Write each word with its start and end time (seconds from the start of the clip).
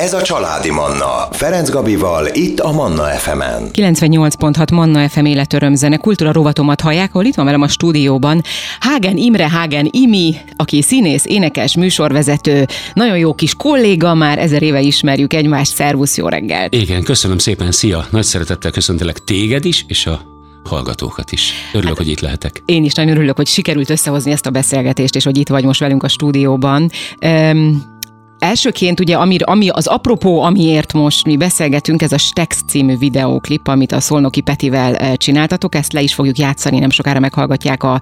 Ez 0.00 0.12
a 0.12 0.22
Családi 0.22 0.70
Manna. 0.70 1.28
Ferenc 1.30 1.70
Gabival, 1.70 2.26
itt 2.32 2.60
a 2.60 2.72
Manna 2.72 3.02
FM-en. 3.02 3.70
98.6 3.72 4.72
Manna 4.72 5.08
FM 5.08 5.24
életörömzene 5.24 5.96
kultúra 5.96 6.32
rovatomat 6.32 6.80
hallják, 6.80 7.10
ahol 7.14 7.24
itt 7.24 7.34
van 7.34 7.44
velem 7.44 7.62
a 7.62 7.68
stúdióban 7.68 8.42
Hágen 8.78 9.16
Imre 9.16 9.48
Hágen 9.48 9.88
Imi, 9.90 10.36
aki 10.56 10.82
színész, 10.82 11.24
énekes, 11.24 11.76
műsorvezető, 11.76 12.66
nagyon 12.94 13.18
jó 13.18 13.34
kis 13.34 13.54
kolléga, 13.54 14.14
már 14.14 14.38
ezer 14.38 14.62
éve 14.62 14.80
ismerjük 14.80 15.32
egymást, 15.32 15.74
szervusz, 15.74 16.16
jó 16.16 16.28
reggelt! 16.28 16.74
Igen, 16.74 17.02
köszönöm 17.02 17.38
szépen, 17.38 17.72
szia! 17.72 18.06
Nagy 18.10 18.24
szeretettel 18.24 18.70
köszöntelek 18.70 19.24
téged 19.24 19.64
is, 19.64 19.84
és 19.88 20.06
a 20.06 20.20
hallgatókat 20.64 21.32
is. 21.32 21.52
Örülök, 21.72 21.88
hát, 21.88 21.96
hogy 21.96 22.08
itt 22.08 22.20
lehetek. 22.20 22.62
Én 22.64 22.84
is 22.84 22.92
nagyon 22.92 23.16
örülök, 23.16 23.36
hogy 23.36 23.46
sikerült 23.46 23.90
összehozni 23.90 24.30
ezt 24.30 24.46
a 24.46 24.50
beszélgetést, 24.50 25.16
és 25.16 25.24
hogy 25.24 25.38
itt 25.38 25.48
vagy 25.48 25.64
most 25.64 25.80
velünk 25.80 26.02
a 26.02 26.08
stúdióban. 26.08 26.90
Um, 27.26 27.89
Elsőként 28.40 29.00
ugye, 29.00 29.16
ami, 29.16 29.36
ami 29.40 29.68
az 29.68 29.86
apropó, 29.86 30.42
amiért 30.42 30.92
most 30.92 31.26
mi 31.26 31.36
beszélgetünk, 31.36 32.02
ez 32.02 32.12
a 32.12 32.18
Stex 32.18 32.62
című 32.66 32.96
videóklip, 32.96 33.68
amit 33.68 33.92
a 33.92 34.00
Szolnoki 34.00 34.40
Petivel 34.40 34.96
eh, 34.96 35.14
csináltatok, 35.14 35.74
ezt 35.74 35.92
le 35.92 36.00
is 36.00 36.14
fogjuk 36.14 36.38
játszani, 36.38 36.78
nem 36.78 36.90
sokára 36.90 37.20
meghallgatják 37.20 37.82
a 37.82 38.00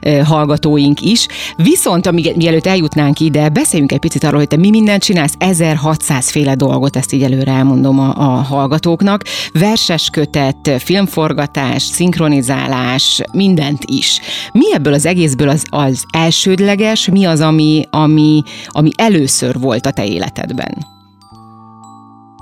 e, 0.00 0.24
hallgatóink 0.24 1.00
is. 1.00 1.26
Viszont, 1.56 2.06
amíg, 2.06 2.36
mielőtt 2.36 2.66
eljutnánk 2.66 3.20
ide, 3.20 3.48
beszéljünk 3.48 3.92
egy 3.92 3.98
picit 3.98 4.24
arról, 4.24 4.38
hogy 4.38 4.48
te 4.48 4.56
mi 4.56 4.70
mindent 4.70 5.02
csinálsz, 5.02 5.34
1600 5.38 6.30
féle 6.30 6.54
dolgot, 6.54 6.96
ezt 6.96 7.12
így 7.12 7.22
előre 7.22 7.52
elmondom 7.52 7.98
a, 7.98 8.14
a 8.16 8.42
hallgatóknak. 8.42 9.22
Verses 9.52 10.08
kötet, 10.10 10.70
filmforgatás, 10.78 11.82
szinkronizálás, 11.82 13.22
mindent 13.32 13.84
is. 13.84 14.20
Mi 14.52 14.74
ebből 14.74 14.92
az 14.92 15.06
egészből 15.06 15.48
az, 15.48 15.64
az 15.68 16.04
elsődleges, 16.10 17.08
mi 17.08 17.24
az, 17.24 17.40
ami, 17.40 17.86
ami, 17.90 18.42
ami 18.66 18.90
először 18.96 19.58
volt 19.58 19.73
volt 19.74 19.86
a 19.86 19.90
te 19.90 20.06
életedben? 20.06 20.86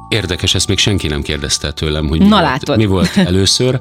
Érdekes, 0.09 0.55
ezt 0.55 0.69
még 0.69 0.79
senki 0.79 1.07
nem 1.07 1.23
kérdezte 1.23 1.73
tőlem, 1.73 2.09
hogy 2.09 2.19
mi, 2.19 2.27
Na, 2.29 2.41
volt, 2.41 2.77
mi 2.77 2.87
volt 2.87 3.17
először. 3.31 3.81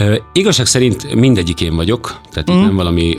Uh, 0.00 0.16
igazság 0.32 0.66
szerint 0.66 1.14
mindegyik 1.14 1.60
én 1.60 1.76
vagyok, 1.76 2.20
tehát 2.30 2.50
mm. 2.50 2.54
itt 2.54 2.60
nem 2.62 2.74
valami, 2.74 3.18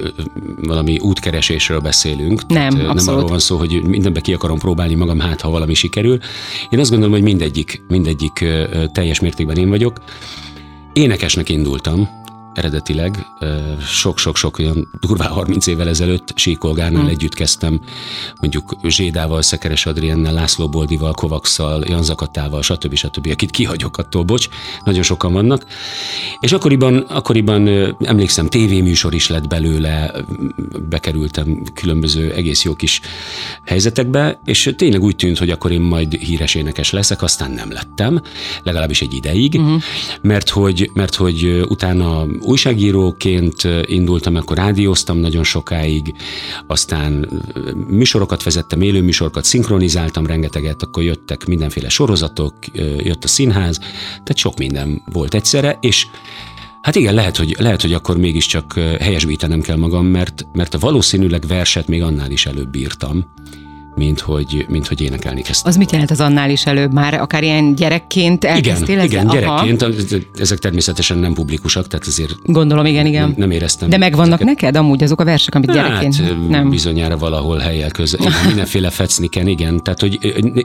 valami 0.61 1.00
útkeresésről 1.00 1.80
beszélünk. 1.80 2.47
Nem, 2.47 2.69
tehát, 2.69 2.94
Nem 2.94 3.16
arról 3.16 3.28
van 3.28 3.39
szó, 3.39 3.58
hogy 3.58 3.81
mindenbe 3.83 4.19
ki 4.19 4.33
akarom 4.33 4.59
próbálni 4.59 4.95
magam, 4.95 5.19
hát 5.19 5.41
ha 5.41 5.50
valami 5.50 5.73
sikerül. 5.73 6.19
Én 6.69 6.80
azt 6.80 6.89
gondolom, 6.89 7.13
hogy 7.13 7.23
mindegyik, 7.23 7.81
mindegyik 7.88 8.45
teljes 8.91 9.19
mértékben 9.19 9.58
én 9.58 9.69
vagyok. 9.69 10.02
Énekesnek 10.94 11.50
indultam, 11.50 12.09
eredetileg 12.60 13.26
sok-sok-sok 13.88 14.60
olyan 14.60 14.88
durvá 15.00 15.28
30 15.28 15.68
évvel 15.68 15.88
ezelőtt 15.88 16.32
Síkolgárnál 16.36 17.02
hmm. 17.02 17.10
együtt 17.10 17.34
kezdtem, 17.34 17.80
mondjuk 18.42 18.76
Zsédával, 18.84 19.42
Szekeres 19.42 19.86
Adriennel, 19.86 20.34
László 20.34 20.70
Boldival, 20.70 21.14
Kovakszal, 21.14 21.84
Jan 21.88 22.04
Zakatával, 22.04 22.62
stb. 22.62 22.96
stb. 22.96 23.28
akit 23.32 23.52
kihagyok 23.52 23.98
attól, 23.98 24.24
bocs, 24.24 24.48
nagyon 24.84 25.04
sokan 25.04 25.34
vannak. 25.34 25.66
És 26.40 26.52
akkoriban, 26.52 26.98
akkoriban 26.98 27.68
emlékszem, 28.00 28.48
tévéműsor 28.48 29.14
is 29.14 29.28
lett 29.28 29.48
belőle, 29.48 30.12
bekerültem 30.90 31.64
különböző 31.74 32.32
egész 32.32 32.64
jó 32.64 32.74
kis 32.74 33.02
helyzetekbe, 33.66 34.40
és 34.46 34.74
tényleg 34.76 35.04
úgy 35.04 35.16
tűnt, 35.16 35.38
hogy 35.38 35.50
akkor 35.50 35.72
én 35.72 35.82
majd 35.82 36.14
híres 36.14 36.56
énekes 36.56 36.92
leszek, 36.92 37.22
aztán 37.22 37.52
nem 37.52 37.72
lettem, 37.72 38.22
legalábbis 38.64 39.02
egy 39.02 39.14
ideig, 39.14 39.54
uh-huh. 39.54 39.82
mert, 40.22 40.50
hogy, 40.50 40.90
mert 40.94 41.16
hogy 41.16 41.64
utána 41.68 42.26
újságíróként 42.50 43.67
indultam, 43.86 44.36
akkor 44.36 44.58
rádióztam 44.58 45.17
nagyon 45.17 45.44
sokáig, 45.44 46.14
aztán 46.67 47.30
műsorokat 47.88 48.44
vezettem, 48.44 48.81
élőműsorokat, 48.81 49.44
szinkronizáltam 49.44 50.25
rengeteget, 50.25 50.81
akkor 50.81 51.03
jöttek 51.03 51.45
mindenféle 51.45 51.89
sorozatok, 51.89 52.53
jött 52.97 53.23
a 53.23 53.28
színház, 53.28 53.78
tehát 54.09 54.38
sok 54.38 54.58
minden 54.58 55.02
volt 55.06 55.33
egyszerre, 55.33 55.78
és 55.81 56.08
Hát 56.81 56.95
igen, 56.95 57.14
lehet, 57.14 57.38
hogy, 57.38 57.56
lehet, 57.59 57.81
hogy 57.81 57.94
akkor 57.94 58.17
mégiscsak 58.17 58.74
helyesbítenem 59.00 59.62
kell 59.62 59.75
magam, 59.75 60.06
mert, 60.06 60.45
mert 60.53 60.79
valószínűleg 60.79 61.47
verset 61.47 61.88
még 61.88 62.03
annál 62.03 62.31
is 62.31 62.45
előbb 62.45 62.75
írtam 62.75 63.25
mint 63.95 64.19
hogy, 64.19 64.66
mint 64.69 64.88
hogy 64.88 65.01
énekelni 65.01 65.41
kezdtem. 65.41 65.72
Az 65.72 65.77
mit 65.77 65.91
jelent 65.91 66.11
az 66.11 66.19
annál 66.19 66.50
is 66.50 66.66
előbb 66.66 66.94
már? 66.94 67.13
Akár 67.13 67.44
ilyen 67.44 67.75
gyerekként 67.75 68.44
elkezdtél 68.45 68.95
Igen, 68.95 69.05
igen 69.05 69.27
gyerekként. 69.27 69.81
Aha. 69.81 69.94
Ezek 70.39 70.57
természetesen 70.57 71.17
nem 71.17 71.33
publikusak, 71.33 71.88
tehát 71.88 72.07
ezért 72.07 72.35
Gondolom, 72.45 72.85
igen, 72.85 73.05
igen. 73.05 73.22
Nem, 73.22 73.33
nem 73.38 73.51
éreztem. 73.51 73.89
De 73.89 73.97
megvannak 73.97 74.41
ezeket. 74.41 74.61
neked 74.61 74.75
amúgy 74.75 75.03
azok 75.03 75.22
a 75.22 75.23
versek, 75.23 75.55
amit 75.55 75.72
hát, 75.72 75.88
gyerekként? 75.88 76.50
Nem. 76.50 76.69
bizonyára 76.69 77.17
valahol 77.17 77.57
helyel 77.57 77.91
közel. 77.91 78.19
Mindenféle 78.47 78.89
fecniken, 78.89 79.47
igen. 79.47 79.83
Tehát, 79.83 80.00
hogy 80.00 80.17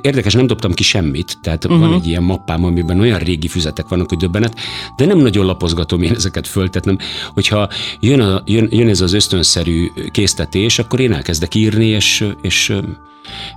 érdekes, 0.02 0.32
nem 0.32 0.46
dobtam 0.46 0.72
ki 0.72 0.82
semmit. 0.82 1.38
Tehát 1.42 1.64
uh-huh. 1.64 1.80
van 1.80 1.92
egy 1.92 2.06
ilyen 2.06 2.22
mappám, 2.22 2.64
amiben 2.64 3.00
olyan 3.00 3.18
régi 3.18 3.48
füzetek 3.48 3.88
vannak, 3.88 4.08
hogy 4.08 4.18
döbbenet, 4.18 4.54
de 4.96 5.06
nem 5.06 5.18
nagyon 5.18 5.46
lapozgatom 5.46 6.02
én 6.02 6.14
ezeket 6.14 6.46
föl. 6.46 6.70
Tehát 6.70 6.84
nem, 6.84 6.98
hogyha 7.34 7.68
jön, 8.00 8.20
a, 8.20 8.42
jön, 8.44 8.68
jön 8.70 8.88
ez 8.88 9.00
az 9.00 9.12
ösztönszerű 9.12 9.91
késztetés, 10.10 10.78
akkor 10.78 11.00
én 11.00 11.12
elkezdek 11.12 11.54
írni, 11.54 11.86
és, 11.86 12.26
és 12.42 12.72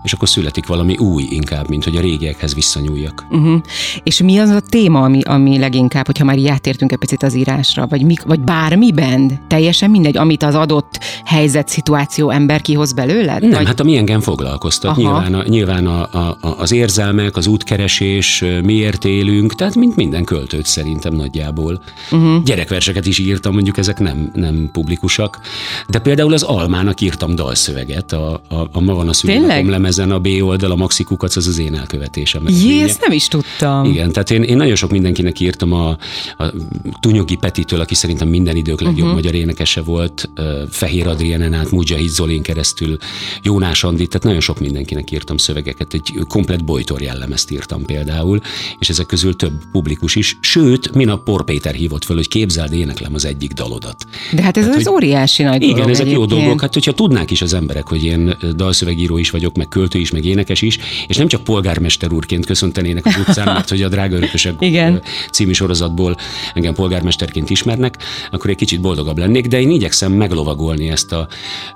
és 0.03 0.13
akkor 0.13 0.29
születik 0.29 0.67
valami 0.67 0.97
új 0.97 1.27
inkább, 1.29 1.69
mint 1.69 1.83
hogy 1.83 1.95
a 1.95 2.01
régiekhez 2.01 2.53
visszanyúljak. 2.53 3.25
Uh-huh. 3.29 3.61
És 4.03 4.21
mi 4.21 4.37
az 4.37 4.49
a 4.49 4.59
téma, 4.59 5.01
ami, 5.01 5.21
ami 5.21 5.59
leginkább, 5.59 6.05
hogyha 6.05 6.25
már 6.25 6.37
így 6.37 6.47
átértünk 6.47 6.91
egy 6.91 6.97
picit 6.97 7.23
az 7.23 7.35
írásra, 7.35 7.87
vagy, 7.87 8.03
mi, 8.03 8.15
vagy 8.25 8.39
bármiben? 8.39 9.39
Teljesen 9.47 9.89
mindegy, 9.89 10.17
amit 10.17 10.43
az 10.43 10.55
adott 10.55 10.99
helyzet, 11.25 11.67
szituáció 11.67 12.29
ember 12.29 12.61
kihoz 12.61 12.93
belőled? 12.93 13.41
Nem, 13.41 13.51
vagy? 13.51 13.65
hát 13.65 13.79
ami 13.79 13.97
engem 13.97 14.19
foglalkoztat. 14.19 14.91
Aha. 14.91 15.01
Nyilván, 15.01 15.33
a, 15.33 15.43
nyilván 15.47 15.87
a, 15.87 16.01
a, 16.01 16.37
az 16.57 16.71
érzelmek, 16.71 17.37
az 17.37 17.47
útkeresés, 17.47 18.43
miért 18.63 19.05
élünk, 19.05 19.55
tehát 19.55 19.75
mint 19.75 19.95
minden 19.95 20.23
költőt 20.23 20.65
szerintem 20.65 21.13
nagyjából. 21.13 21.81
Uh-huh. 22.11 22.43
Gyerekverseket 22.43 23.05
is 23.05 23.17
írtam, 23.17 23.53
mondjuk 23.53 23.77
ezek 23.77 23.99
nem, 23.99 24.31
nem 24.33 24.69
publikusak, 24.71 25.39
de 25.87 25.99
például 25.99 26.33
az 26.33 26.43
Almának 26.43 27.01
írtam 27.01 27.35
dalszöveget, 27.35 28.11
a, 28.11 28.41
a, 28.49 28.55
a 28.71 28.79
Ma 28.79 28.93
van 28.93 29.07
a 29.07 29.13
szülinapom 29.57 29.81
lemezen 29.81 30.11
a 30.11 30.19
B 30.19 30.27
oldal, 30.41 30.71
a 30.71 30.75
Maxi 30.75 31.03
Kukac, 31.03 31.35
az 31.35 31.47
az 31.47 31.59
én 31.59 31.75
elkövetésem. 31.75 32.43
Jé, 32.47 32.81
ezt 32.81 33.01
nem 33.01 33.11
is 33.11 33.27
tudtam. 33.27 33.85
Igen, 33.85 34.11
tehát 34.11 34.31
én, 34.31 34.43
én 34.43 34.55
nagyon 34.55 34.75
sok 34.75 34.91
mindenkinek 34.91 35.39
írtam 35.39 35.73
a, 35.73 35.97
a 36.37 36.53
Tunyogi 36.99 37.35
Petitől, 37.35 37.79
aki 37.79 37.95
szerintem 37.95 38.27
minden 38.27 38.55
idők 38.55 38.81
legjobb 38.81 38.97
uh-huh. 38.97 39.13
magyar 39.13 39.33
énekese 39.33 39.81
volt, 39.81 40.29
Fehér 40.69 41.07
Adrienen 41.07 41.53
át, 41.53 41.71
Mujahid 41.71 42.09
Zolin 42.09 42.41
keresztül, 42.41 42.97
Jónás 43.43 43.83
Andi, 43.83 44.07
tehát 44.07 44.23
nagyon 44.23 44.41
sok 44.41 44.59
mindenkinek 44.59 45.11
írtam 45.11 45.37
szövegeket, 45.37 45.93
egy 45.93 46.13
komplet 46.27 46.65
bojtor 46.65 47.01
jellemezt 47.01 47.51
írtam 47.51 47.85
például, 47.85 48.41
és 48.79 48.89
ezek 48.89 49.05
közül 49.05 49.35
több 49.35 49.53
publikus 49.71 50.15
is, 50.15 50.37
sőt, 50.41 50.93
minap 50.95 51.23
Por 51.23 51.43
Péter 51.43 51.73
hívott 51.73 52.03
föl, 52.03 52.15
hogy 52.15 52.27
képzeld, 52.27 52.73
éneklem 52.73 53.13
az 53.13 53.25
egyik 53.25 53.51
dalodat. 53.51 54.05
De 54.31 54.41
hát 54.41 54.57
ez 54.57 54.63
tehát, 54.63 54.79
az 54.79 54.85
hogy, 54.85 54.93
óriási 54.93 55.43
nagy 55.43 55.61
Igen, 55.61 55.75
dolog 55.75 55.89
ezek 55.89 56.05
egyébként. 56.05 56.31
jó 56.31 56.37
dolgok, 56.37 56.61
hát 56.61 56.73
hogyha 56.73 56.91
tudnák 56.91 57.31
is 57.31 57.41
az 57.41 57.53
emberek, 57.53 57.87
hogy 57.87 58.03
én 58.03 58.37
dalszövegíró 58.55 59.17
is 59.17 59.29
vagyok, 59.29 59.46
meg 59.55 59.67
költő 59.67 59.99
is, 59.99 60.11
meg 60.11 60.25
énekes 60.25 60.61
is, 60.61 60.79
és 61.07 61.17
nem 61.17 61.27
csak 61.27 61.43
polgármester 61.43 62.11
úrként 62.11 62.45
köszöntenének 62.45 63.05
az 63.05 63.15
utcán, 63.27 63.45
mert 63.45 63.69
hogy 63.69 63.81
a 63.81 63.89
Drága 63.89 64.15
Örökösek 64.15 64.53
Igen. 64.59 65.01
című 65.31 65.51
sorozatból 65.51 66.15
engem 66.53 66.73
polgármesterként 66.73 67.49
ismernek, 67.49 67.97
akkor 68.31 68.49
egy 68.49 68.55
kicsit 68.55 68.81
boldogabb 68.81 69.17
lennék, 69.17 69.47
de 69.47 69.59
én 69.59 69.69
igyekszem 69.69 70.11
meglovagolni 70.11 70.89
ezt 70.89 71.11
a 71.11 71.27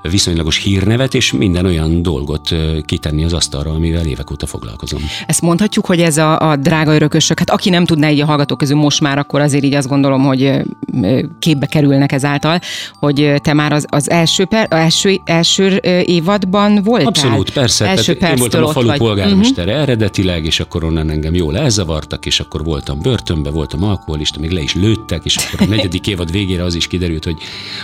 viszonylagos 0.01 0.57
hírnevet, 0.57 1.13
és 1.13 1.31
minden 1.31 1.65
olyan 1.65 2.01
dolgot 2.01 2.49
kitenni 2.85 3.23
az 3.23 3.33
asztalra, 3.33 3.71
amivel 3.71 4.05
évek 4.05 4.31
óta 4.31 4.45
foglalkozom. 4.45 5.01
Ezt 5.27 5.41
mondhatjuk, 5.41 5.85
hogy 5.85 5.99
ez 5.99 6.17
a, 6.17 6.39
a 6.39 6.55
drága 6.55 6.93
örökösök, 6.93 7.39
hát 7.39 7.49
aki 7.49 7.69
nem 7.69 7.85
tudná 7.85 8.09
így 8.09 8.19
a 8.19 8.25
hallgatók 8.25 8.57
közül 8.57 8.77
most 8.77 9.01
már, 9.01 9.17
akkor 9.17 9.41
azért 9.41 9.63
így 9.63 9.73
azt 9.73 9.87
gondolom, 9.87 10.23
hogy 10.23 10.51
képbe 11.39 11.65
kerülnek 11.65 12.11
ezáltal, 12.11 12.59
hogy 12.99 13.33
te 13.41 13.53
már 13.53 13.71
az, 13.71 13.85
az 13.89 14.09
első, 14.09 14.45
per, 14.45 14.67
első, 14.69 15.19
első 15.25 15.77
évadban 16.05 16.83
voltál. 16.83 17.07
Abszolút, 17.07 17.51
persze. 17.61 17.87
Első 17.87 18.11
én 18.11 18.35
voltam 18.35 18.63
a 18.63 18.71
falu 18.71 18.87
vagy. 18.87 18.97
polgármestere 18.97 19.71
uh-huh. 19.71 19.83
eredetileg, 19.83 20.45
és 20.45 20.59
akkor 20.59 20.83
onnan 20.83 21.09
engem 21.09 21.33
jól 21.33 21.57
elzavartak, 21.57 22.25
és 22.25 22.39
akkor 22.39 22.63
voltam 22.63 23.01
börtönbe, 23.01 23.49
voltam 23.49 23.83
alkoholista, 23.83 24.39
még 24.39 24.51
le 24.51 24.61
is 24.61 24.73
lőttek, 24.73 25.25
és 25.25 25.35
akkor 25.35 25.67
a 25.67 25.69
negyedik 25.75 26.07
évad 26.07 26.31
végére 26.31 26.63
az 26.63 26.75
is 26.75 26.87
kiderült, 26.87 27.23
hogy 27.23 27.37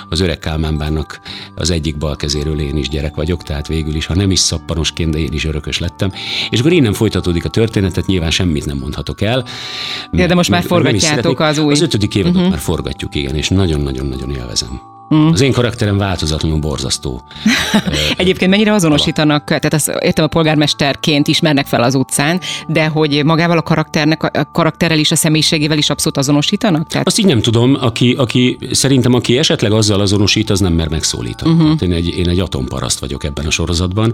az 0.10 0.20
öreg 0.20 0.40
Kálmánbának 0.40 1.20
az 1.56 1.70
egyik 1.70 1.98
bal 1.98 2.16
kezéről 2.16 2.60
én 2.60 2.78
is 2.78 2.90
gyerek 2.90 3.16
vagyok, 3.16 3.44
tehát 3.44 3.68
végül 3.68 3.96
is, 3.96 4.06
ha 4.06 4.16
nem 4.16 4.32
is 4.32 4.40
szappanosként, 4.40 5.12
de 5.12 5.18
én 5.18 5.34
is 5.34 5.46
örökös 5.46 5.80
lettem. 5.80 6.12
És 6.50 6.60
akkor 6.60 6.72
innen 6.72 6.94
folytatódik 6.94 7.46
a 7.46 7.50
történetet, 7.50 8.06
nyilván 8.06 8.32
semmit 8.32 8.66
nem 8.66 8.78
mondhatok 8.78 9.22
el. 9.22 9.46
Ja, 10.12 10.28
de 10.28 10.36
most 10.36 10.50
már 10.50 10.64
forgatjátok 10.64 11.40
az 11.40 11.58
új. 11.58 11.74
Az 11.74 11.82
ötödik 11.82 12.16
évadot 12.16 12.36
uh-huh. 12.36 12.50
már 12.50 12.60
forgatjuk, 12.60 13.16
igen, 13.16 13.36
és 13.36 13.50
nagyon-nagyon-nagyon 13.50 14.30
élvezem. 14.32 14.97
Mm. 15.16 15.28
Az 15.28 15.42
én 15.42 15.52
karakterem 15.52 15.98
változatlanul 15.98 16.60
borzasztó. 16.60 17.22
Egyébként 18.18 18.52
mennyire 18.52 18.74
azonosítanak, 18.74 19.44
tehát 19.44 19.74
azt 19.74 19.88
értem 20.00 20.26
a 20.26 20.28
polgármesterként 20.28 21.28
ismernek 21.28 21.66
fel 21.66 21.84
az 21.84 21.96
utcán, 21.96 22.42
de 22.68 22.88
hogy 22.88 23.22
magával 23.26 23.58
a 23.58 23.62
karakternek, 23.62 24.24
a 24.24 24.52
karakterrel 24.52 25.00
is, 25.00 25.12
a 25.12 25.16
személyiségével 25.16 25.78
is 25.78 25.90
abszolút 25.90 26.18
azonosítanak? 26.18 26.88
Tehát... 26.88 27.08
Azt 27.08 27.20
így 27.20 27.26
nem 27.26 27.42
tudom, 27.42 27.78
aki, 27.82 28.14
aki 28.18 28.58
szerintem 28.72 29.14
aki 29.14 29.38
esetleg 29.38 29.72
azzal 29.72 30.02
azonosít, 30.02 30.50
az 30.50 30.60
nem 30.60 30.74
mer 30.74 30.90
megszólítani. 30.90 31.52
Uh-huh. 31.52 31.82
én, 31.82 31.92
egy, 31.92 32.18
én 32.18 32.30
egy 32.30 32.40
atomparaszt 32.40 33.00
vagyok 33.00 33.24
ebben 33.24 33.46
a 33.46 33.50
sorozatban, 33.50 34.14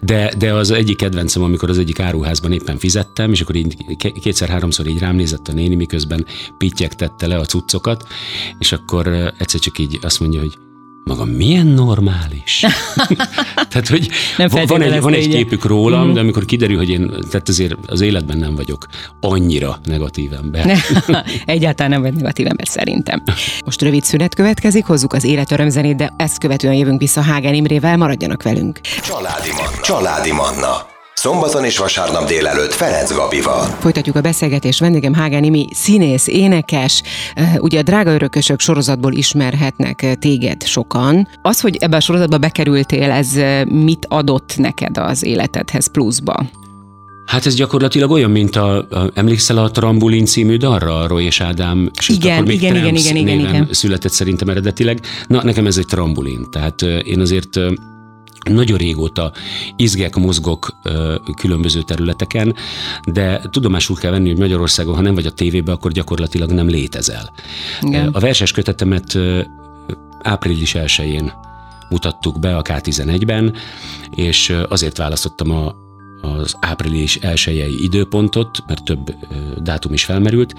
de, 0.00 0.32
de 0.38 0.52
az 0.52 0.70
egyik 0.70 0.96
kedvencem, 0.96 1.42
amikor 1.42 1.70
az 1.70 1.78
egyik 1.78 2.00
áruházban 2.00 2.52
éppen 2.52 2.78
fizettem, 2.78 3.32
és 3.32 3.40
akkor 3.40 3.54
így 3.54 3.76
kétszer-háromszor 4.20 4.86
így 4.86 4.98
rám 4.98 5.16
nézett 5.16 5.48
a 5.48 5.52
néni, 5.52 5.74
miközben 5.74 6.26
pittyegtette 6.58 7.26
le 7.26 7.36
a 7.36 7.44
cuccokat, 7.44 8.06
és 8.58 8.72
akkor 8.72 9.32
egyszer 9.38 9.60
csak 9.60 9.78
így 9.78 9.98
azt 10.02 10.20
mondja, 10.20 10.27
hogy 10.36 10.58
maga 11.08 11.24
milyen 11.24 11.66
normális. 11.66 12.64
tehát, 13.70 13.88
hogy 13.88 14.08
nem 14.36 14.48
van 14.66 14.82
egy, 14.82 15.00
van 15.00 15.14
egy 15.14 15.28
képük 15.28 15.64
rólam, 15.64 16.08
mm. 16.08 16.12
de 16.12 16.20
amikor 16.20 16.44
kiderül, 16.44 16.76
hogy 16.76 16.88
én, 16.88 17.10
tehát 17.30 17.48
azért 17.48 17.74
az 17.86 18.00
életben 18.00 18.36
nem 18.38 18.54
vagyok 18.54 18.86
annyira 19.20 19.78
negatív 19.84 20.32
ember. 20.32 20.78
Egyáltalán 21.44 21.90
nem 21.90 22.02
vagy 22.02 22.14
negatív 22.14 22.46
ember 22.46 22.66
szerintem. 22.66 23.22
Most 23.64 23.82
rövid 23.82 24.04
szünet 24.04 24.34
következik, 24.34 24.84
hozzuk 24.84 25.12
az 25.12 25.24
életörömzenét, 25.24 25.96
de 25.96 26.14
ezt 26.16 26.38
követően 26.38 26.74
jövünk 26.74 27.00
vissza 27.00 27.20
Hágen 27.20 27.54
Imrével, 27.54 27.96
maradjanak 27.96 28.42
velünk. 28.42 28.80
Családi 28.80 29.50
Manna. 29.50 29.80
Családi 29.82 30.32
Manna. 30.32 30.96
Szombaton 31.18 31.64
és 31.64 31.78
vasárnap 31.78 32.26
délelőtt 32.26 32.72
Ferenc 32.72 33.12
Gabival. 33.12 33.64
Folytatjuk 33.64 34.16
a 34.16 34.20
beszélgetést. 34.20 34.80
Vendégem 34.80 35.14
Hágen 35.14 35.44
Imi, 35.44 35.66
színész, 35.72 36.26
énekes. 36.26 37.02
Ugye 37.56 37.78
a 37.78 37.82
Drága 37.82 38.12
Örökösök 38.12 38.60
sorozatból 38.60 39.12
ismerhetnek 39.12 40.16
téged 40.18 40.62
sokan. 40.62 41.28
Az, 41.42 41.60
hogy 41.60 41.76
ebbe 41.76 41.96
a 41.96 42.00
sorozatba 42.00 42.38
bekerültél, 42.38 43.10
ez 43.10 43.28
mit 43.64 44.06
adott 44.08 44.56
neked 44.56 44.98
az 44.98 45.24
életedhez 45.24 45.90
pluszba? 45.90 46.46
Hát 47.26 47.46
ez 47.46 47.54
gyakorlatilag 47.54 48.10
olyan, 48.10 48.30
mint 48.30 48.56
a, 48.56 48.76
a 48.76 49.10
emlékszel 49.14 49.58
a 49.58 49.70
Trambulin 49.70 50.24
című 50.24 50.56
darra, 50.56 50.98
a 50.98 51.06
Roy 51.06 51.24
és 51.24 51.40
Ádám, 51.40 51.90
és 51.98 52.08
igen, 52.08 52.32
akkor 52.32 52.46
még 52.46 52.62
igen, 52.62 52.76
igen, 52.76 52.94
igen, 52.94 53.16
igen, 53.16 53.38
igen. 53.38 53.68
született 53.70 54.12
szerintem 54.12 54.48
eredetileg. 54.48 55.00
Na, 55.26 55.42
nekem 55.44 55.66
ez 55.66 55.76
egy 55.76 55.86
trambulin, 55.86 56.46
tehát 56.50 56.82
én 56.82 57.20
azért 57.20 57.58
nagyon 58.52 58.78
régóta 58.78 59.32
izgek, 59.76 60.16
mozgok 60.16 60.76
különböző 61.36 61.82
területeken, 61.82 62.54
de 63.04 63.40
tudomásul 63.50 63.96
kell 63.96 64.10
venni, 64.10 64.28
hogy 64.28 64.38
Magyarországon, 64.38 64.94
ha 64.94 65.00
nem 65.00 65.14
vagy 65.14 65.26
a 65.26 65.30
tévében, 65.30 65.74
akkor 65.74 65.92
gyakorlatilag 65.92 66.50
nem 66.50 66.68
létezel. 66.68 67.32
Igen. 67.80 68.08
A 68.08 68.20
verses 68.20 68.52
kötetemet 68.52 69.18
április 70.22 70.74
1-én 70.78 71.32
mutattuk 71.88 72.38
be 72.40 72.56
a 72.56 72.62
K11-ben, 72.62 73.54
és 74.14 74.56
azért 74.68 74.96
választottam 74.96 75.50
a 75.50 75.74
az 76.36 76.56
április 76.60 77.16
elsőjei 77.16 77.82
időpontot, 77.82 78.62
mert 78.66 78.84
több 78.84 79.14
dátum 79.62 79.92
is 79.92 80.04
felmerült, 80.04 80.54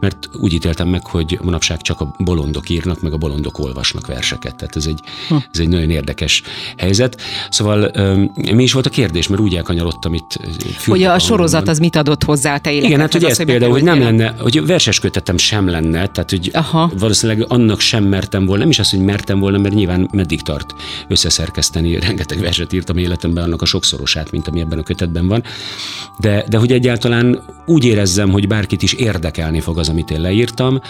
mert 0.00 0.28
úgy 0.32 0.52
ítéltem 0.52 0.88
meg, 0.88 1.06
hogy 1.06 1.38
manapság 1.42 1.80
csak 1.80 2.00
a 2.00 2.14
bolondok 2.18 2.68
írnak, 2.68 3.00
meg 3.00 3.12
a 3.12 3.16
bolondok 3.16 3.58
olvasnak 3.58 4.06
verseket. 4.06 4.56
Tehát 4.56 4.76
ez 4.76 4.86
egy, 4.86 5.00
hm. 5.28 5.34
ez 5.52 5.60
egy 5.60 5.68
nagyon 5.68 5.90
érdekes 5.90 6.42
helyzet. 6.76 7.20
Szóval 7.50 7.90
mi 8.34 8.62
is 8.62 8.72
volt 8.72 8.86
a 8.86 8.90
kérdés, 8.90 9.28
mert 9.28 9.42
úgy 9.42 9.54
elkanyarodtam 9.54 10.14
itt. 10.14 10.38
Hogy 10.86 11.02
a 11.02 11.18
sorozat 11.18 11.68
az 11.68 11.78
mit 11.78 11.96
adott 11.96 12.24
hozzá 12.24 12.54
a 12.54 12.58
te 12.58 12.70
életedhez? 12.70 12.90
Igen, 12.90 13.00
hát 13.00 13.12
hogy 13.12 13.24
ez 13.24 13.44
például, 13.44 13.72
hogy 13.72 13.82
nem 13.84 14.00
lenne, 14.00 14.34
hogy 14.38 14.66
verses 14.66 15.00
kötetem 15.00 15.36
sem 15.36 15.68
lenne, 15.68 16.06
tehát 16.06 16.30
hogy 16.30 16.50
Aha. 16.52 16.90
valószínűleg 16.98 17.44
annak 17.48 17.80
sem 17.80 18.04
mertem 18.04 18.44
volna, 18.44 18.60
nem 18.60 18.70
is 18.70 18.78
az, 18.78 18.90
hogy 18.90 19.00
mertem 19.00 19.38
volna, 19.38 19.58
mert 19.58 19.74
nyilván 19.74 20.08
meddig 20.12 20.42
tart 20.42 20.74
összeszerkeszteni, 21.08 21.98
rengeteg 21.98 22.38
verset 22.38 22.72
írtam 22.72 22.96
életemben, 22.96 23.44
annak 23.44 23.62
a 23.62 23.64
sokszorosát, 23.64 24.30
mint 24.30 24.48
ami 24.48 24.60
ebben 24.60 24.78
a 24.78 24.82
kötetben 24.82 25.11
helyzetben 25.12 25.28
van, 25.28 25.42
de, 26.18 26.44
de 26.48 26.58
hogy 26.58 26.72
egyáltalán 26.72 27.40
úgy 27.66 27.84
érezzem, 27.84 28.30
hogy 28.30 28.46
bárkit 28.46 28.82
is 28.82 28.92
érdekelni 28.92 29.60
fog 29.60 29.78
az, 29.78 29.88
amit 29.88 30.10
én 30.10 30.20
leírtam, 30.20 30.80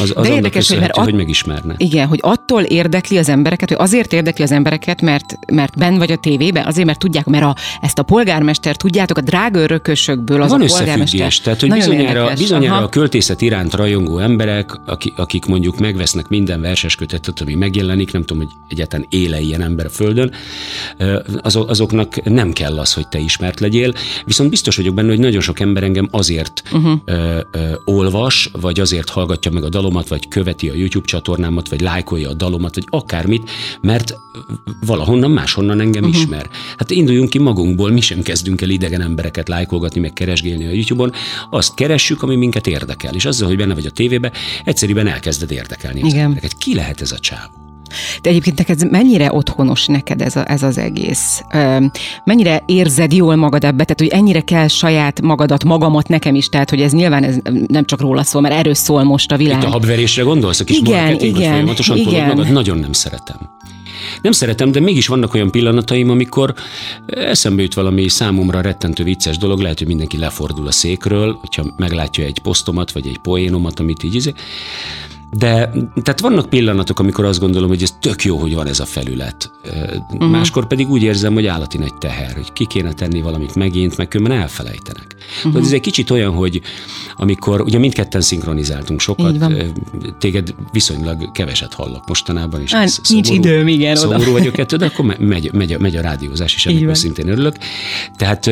az, 0.00 0.12
az 0.14 0.26
de 0.26 0.34
érdekes, 0.34 0.68
hogy, 0.68 0.78
mert 0.78 0.96
att, 0.96 1.04
hogy 1.04 1.14
megismerne. 1.14 1.74
Igen, 1.76 2.06
hogy 2.06 2.18
attól 2.22 2.62
érdekli 2.62 3.18
az 3.18 3.28
embereket, 3.28 3.68
hogy 3.68 3.78
azért 3.80 4.12
érdekli 4.12 4.44
az 4.44 4.52
embereket, 4.52 5.00
mert, 5.00 5.38
mert 5.52 5.78
ben 5.78 5.98
vagy 5.98 6.12
a 6.12 6.16
tévében, 6.16 6.66
azért, 6.66 6.86
mert 6.86 6.98
tudják, 6.98 7.24
mert 7.24 7.44
a, 7.44 7.56
ezt 7.80 7.98
a 7.98 8.02
polgármester, 8.02 8.76
tudjátok, 8.76 9.18
a 9.18 9.20
drága 9.20 9.60
örökösökből 9.60 10.42
az 10.42 10.50
Van 10.50 10.60
a 10.60 10.64
polgármester. 10.64 11.32
tehát 11.34 11.60
hogy 11.60 11.72
bizonyára, 11.72 12.32
bizonyára 12.36 12.84
a 12.84 12.88
költészet 12.88 13.40
iránt 13.40 13.74
rajongó 13.74 14.18
emberek, 14.18 14.80
akik, 14.86 15.18
akik 15.18 15.46
mondjuk 15.46 15.78
megvesznek 15.78 16.28
minden 16.28 16.60
verses 16.60 16.94
kötetet, 16.94 17.40
ami 17.40 17.54
megjelenik, 17.54 18.12
nem 18.12 18.24
tudom, 18.24 18.42
hogy 18.42 18.52
egyáltalán 18.68 19.06
éle 19.08 19.40
ilyen 19.40 19.62
ember 19.62 19.86
a 19.86 19.90
földön, 19.90 20.32
azoknak 21.42 22.24
nem 22.24 22.52
kell 22.52 22.78
az, 22.78 22.91
hogy 22.94 23.08
te 23.08 23.18
ismert 23.18 23.60
legyél, 23.60 23.94
viszont 24.24 24.50
biztos 24.50 24.76
vagyok 24.76 24.94
benne, 24.94 25.08
hogy 25.08 25.18
nagyon 25.18 25.40
sok 25.40 25.60
ember 25.60 25.82
engem 25.82 26.08
azért 26.10 26.62
uh-huh. 26.72 26.98
ö, 27.04 27.40
ö, 27.52 27.72
olvas, 27.84 28.50
vagy 28.60 28.80
azért 28.80 29.08
hallgatja 29.08 29.50
meg 29.50 29.64
a 29.64 29.68
dalomat, 29.68 30.08
vagy 30.08 30.28
követi 30.28 30.68
a 30.68 30.74
YouTube 30.74 31.06
csatornámat, 31.06 31.68
vagy 31.68 31.80
lájkolja 31.80 32.28
a 32.28 32.34
dalomat, 32.34 32.74
vagy 32.74 32.84
akármit, 32.90 33.50
mert 33.80 34.14
valahonnan 34.86 35.30
máshonnan 35.30 35.80
engem 35.80 36.04
uh-huh. 36.04 36.20
ismer. 36.20 36.50
Hát 36.76 36.90
induljunk 36.90 37.30
ki 37.30 37.38
magunkból, 37.38 37.90
mi 37.90 38.00
sem 38.00 38.22
kezdünk 38.22 38.60
el 38.60 38.68
idegen 38.68 39.00
embereket 39.00 39.48
lájkolgatni, 39.48 40.00
meg 40.00 40.12
keresgélni 40.12 40.66
a 40.66 40.70
YouTube-on, 40.70 41.12
azt 41.50 41.74
keressük, 41.74 42.22
ami 42.22 42.36
minket 42.36 42.66
érdekel, 42.66 43.14
és 43.14 43.24
azzal, 43.24 43.48
hogy 43.48 43.56
benne 43.56 43.74
vagy 43.74 43.86
a 43.86 43.90
tévébe, 43.90 44.32
egyszerűen 44.64 45.06
elkezded 45.06 45.50
érdekelni 45.50 45.98
Igen. 45.98 46.10
az 46.10 46.16
embereket. 46.16 46.58
Ki 46.58 46.74
lehet 46.74 47.00
ez 47.00 47.12
a 47.12 47.18
csávó? 47.18 47.71
De 48.22 48.30
egyébként 48.30 48.58
neked 48.58 48.90
mennyire 48.90 49.32
otthonos 49.32 49.86
neked 49.86 50.20
ez, 50.20 50.36
a, 50.36 50.50
ez 50.50 50.62
az 50.62 50.78
egész? 50.78 51.42
Mennyire 52.24 52.62
érzed 52.66 53.12
jól 53.12 53.36
magad 53.36 53.64
ebbe? 53.64 53.84
Tehát, 53.84 54.00
hogy 54.00 54.20
ennyire 54.20 54.40
kell 54.40 54.68
saját 54.68 55.20
magadat, 55.20 55.64
magamat 55.64 56.08
nekem 56.08 56.34
is, 56.34 56.48
tehát, 56.48 56.70
hogy 56.70 56.80
ez 56.80 56.92
nyilván 56.92 57.24
ez 57.24 57.36
nem 57.66 57.84
csak 57.84 58.00
róla 58.00 58.22
szól, 58.22 58.42
mert 58.42 58.54
erről 58.54 58.74
szól 58.74 59.02
most 59.02 59.32
a 59.32 59.36
világ. 59.36 59.58
Itt 59.58 59.68
a 59.68 59.70
habverésre 59.70 60.22
gondolsz, 60.22 60.60
a 60.60 60.64
kis 60.64 60.78
igen, 60.78 61.04
marketing, 61.04 61.36
igen, 61.36 61.50
folyamatosan 61.50 61.96
igen. 61.96 62.26
magad? 62.26 62.50
Nagyon 62.52 62.78
nem 62.78 62.92
szeretem. 62.92 63.36
Nem 64.22 64.32
szeretem, 64.32 64.72
de 64.72 64.80
mégis 64.80 65.06
vannak 65.06 65.34
olyan 65.34 65.50
pillanataim, 65.50 66.10
amikor 66.10 66.54
eszembe 67.06 67.62
jut 67.62 67.74
valami 67.74 68.08
számomra 68.08 68.60
rettentő 68.60 69.04
vicces 69.04 69.38
dolog, 69.38 69.60
lehet, 69.60 69.78
hogy 69.78 69.86
mindenki 69.86 70.18
lefordul 70.18 70.66
a 70.66 70.72
székről, 70.72 71.36
hogyha 71.40 71.64
meglátja 71.76 72.24
egy 72.24 72.38
posztomat, 72.38 72.92
vagy 72.92 73.06
egy 73.06 73.18
poénomat, 73.18 73.80
amit 73.80 74.02
így 74.02 74.14
izé. 74.14 74.32
De 75.36 75.70
tehát 76.02 76.20
vannak 76.20 76.48
pillanatok, 76.48 76.98
amikor 76.98 77.24
azt 77.24 77.40
gondolom, 77.40 77.68
hogy 77.68 77.82
ez 77.82 77.94
tök 78.00 78.24
jó, 78.24 78.36
hogy 78.36 78.54
van 78.54 78.66
ez 78.66 78.80
a 78.80 78.84
felület. 78.84 79.50
Uh-huh. 80.12 80.30
Máskor 80.30 80.66
pedig 80.66 80.90
úgy 80.90 81.02
érzem, 81.02 81.34
hogy 81.34 81.46
állati 81.46 81.78
nagy 81.78 81.94
teher, 81.94 82.32
hogy 82.34 82.52
ki 82.52 82.66
kéne 82.66 82.92
tenni 82.92 83.22
valamit 83.22 83.54
megint, 83.54 83.96
meg 83.96 84.08
különben 84.08 84.38
elfelejtenek. 84.38 85.06
Uh-huh. 85.44 85.62
ez 85.62 85.72
egy 85.72 85.80
kicsit 85.80 86.10
olyan, 86.10 86.32
hogy 86.32 86.60
amikor, 87.16 87.60
ugye 87.60 87.78
mindketten 87.78 88.20
szinkronizáltunk 88.20 89.00
sokat, 89.00 89.36
téged 90.18 90.54
viszonylag 90.72 91.32
keveset 91.32 91.74
hallok 91.74 92.08
mostanában, 92.08 92.60
és 92.60 92.72
hát, 92.72 92.88
szomorú, 92.88 93.14
nincs 93.14 93.46
időm, 93.46 93.68
igen, 93.68 93.96
szomorú 93.96 94.22
oda. 94.22 94.30
vagyok 94.30 94.58
ettől, 94.58 94.78
de 94.78 94.86
akkor 94.86 95.04
megy, 95.18 95.52
megy, 95.52 95.78
megy 95.78 95.96
a 95.96 96.00
rádiózás, 96.00 96.54
és 96.54 96.66
ennek 96.66 96.94
szintén 96.94 97.28
örülök. 97.28 97.56
Tehát 98.16 98.46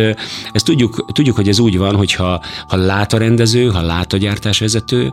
ezt 0.52 0.64
tudjuk, 0.64 1.12
tudjuk, 1.12 1.36
hogy 1.36 1.48
ez 1.48 1.58
úgy 1.58 1.78
van, 1.78 1.96
hogy 1.96 2.12
ha, 2.12 2.42
ha 2.68 2.76
lát 2.76 3.12
a 3.12 3.18
rendező, 3.18 3.68
ha 3.68 3.80
lát 3.80 4.12
a 4.12 4.16
gyártásvezető, 4.16 5.12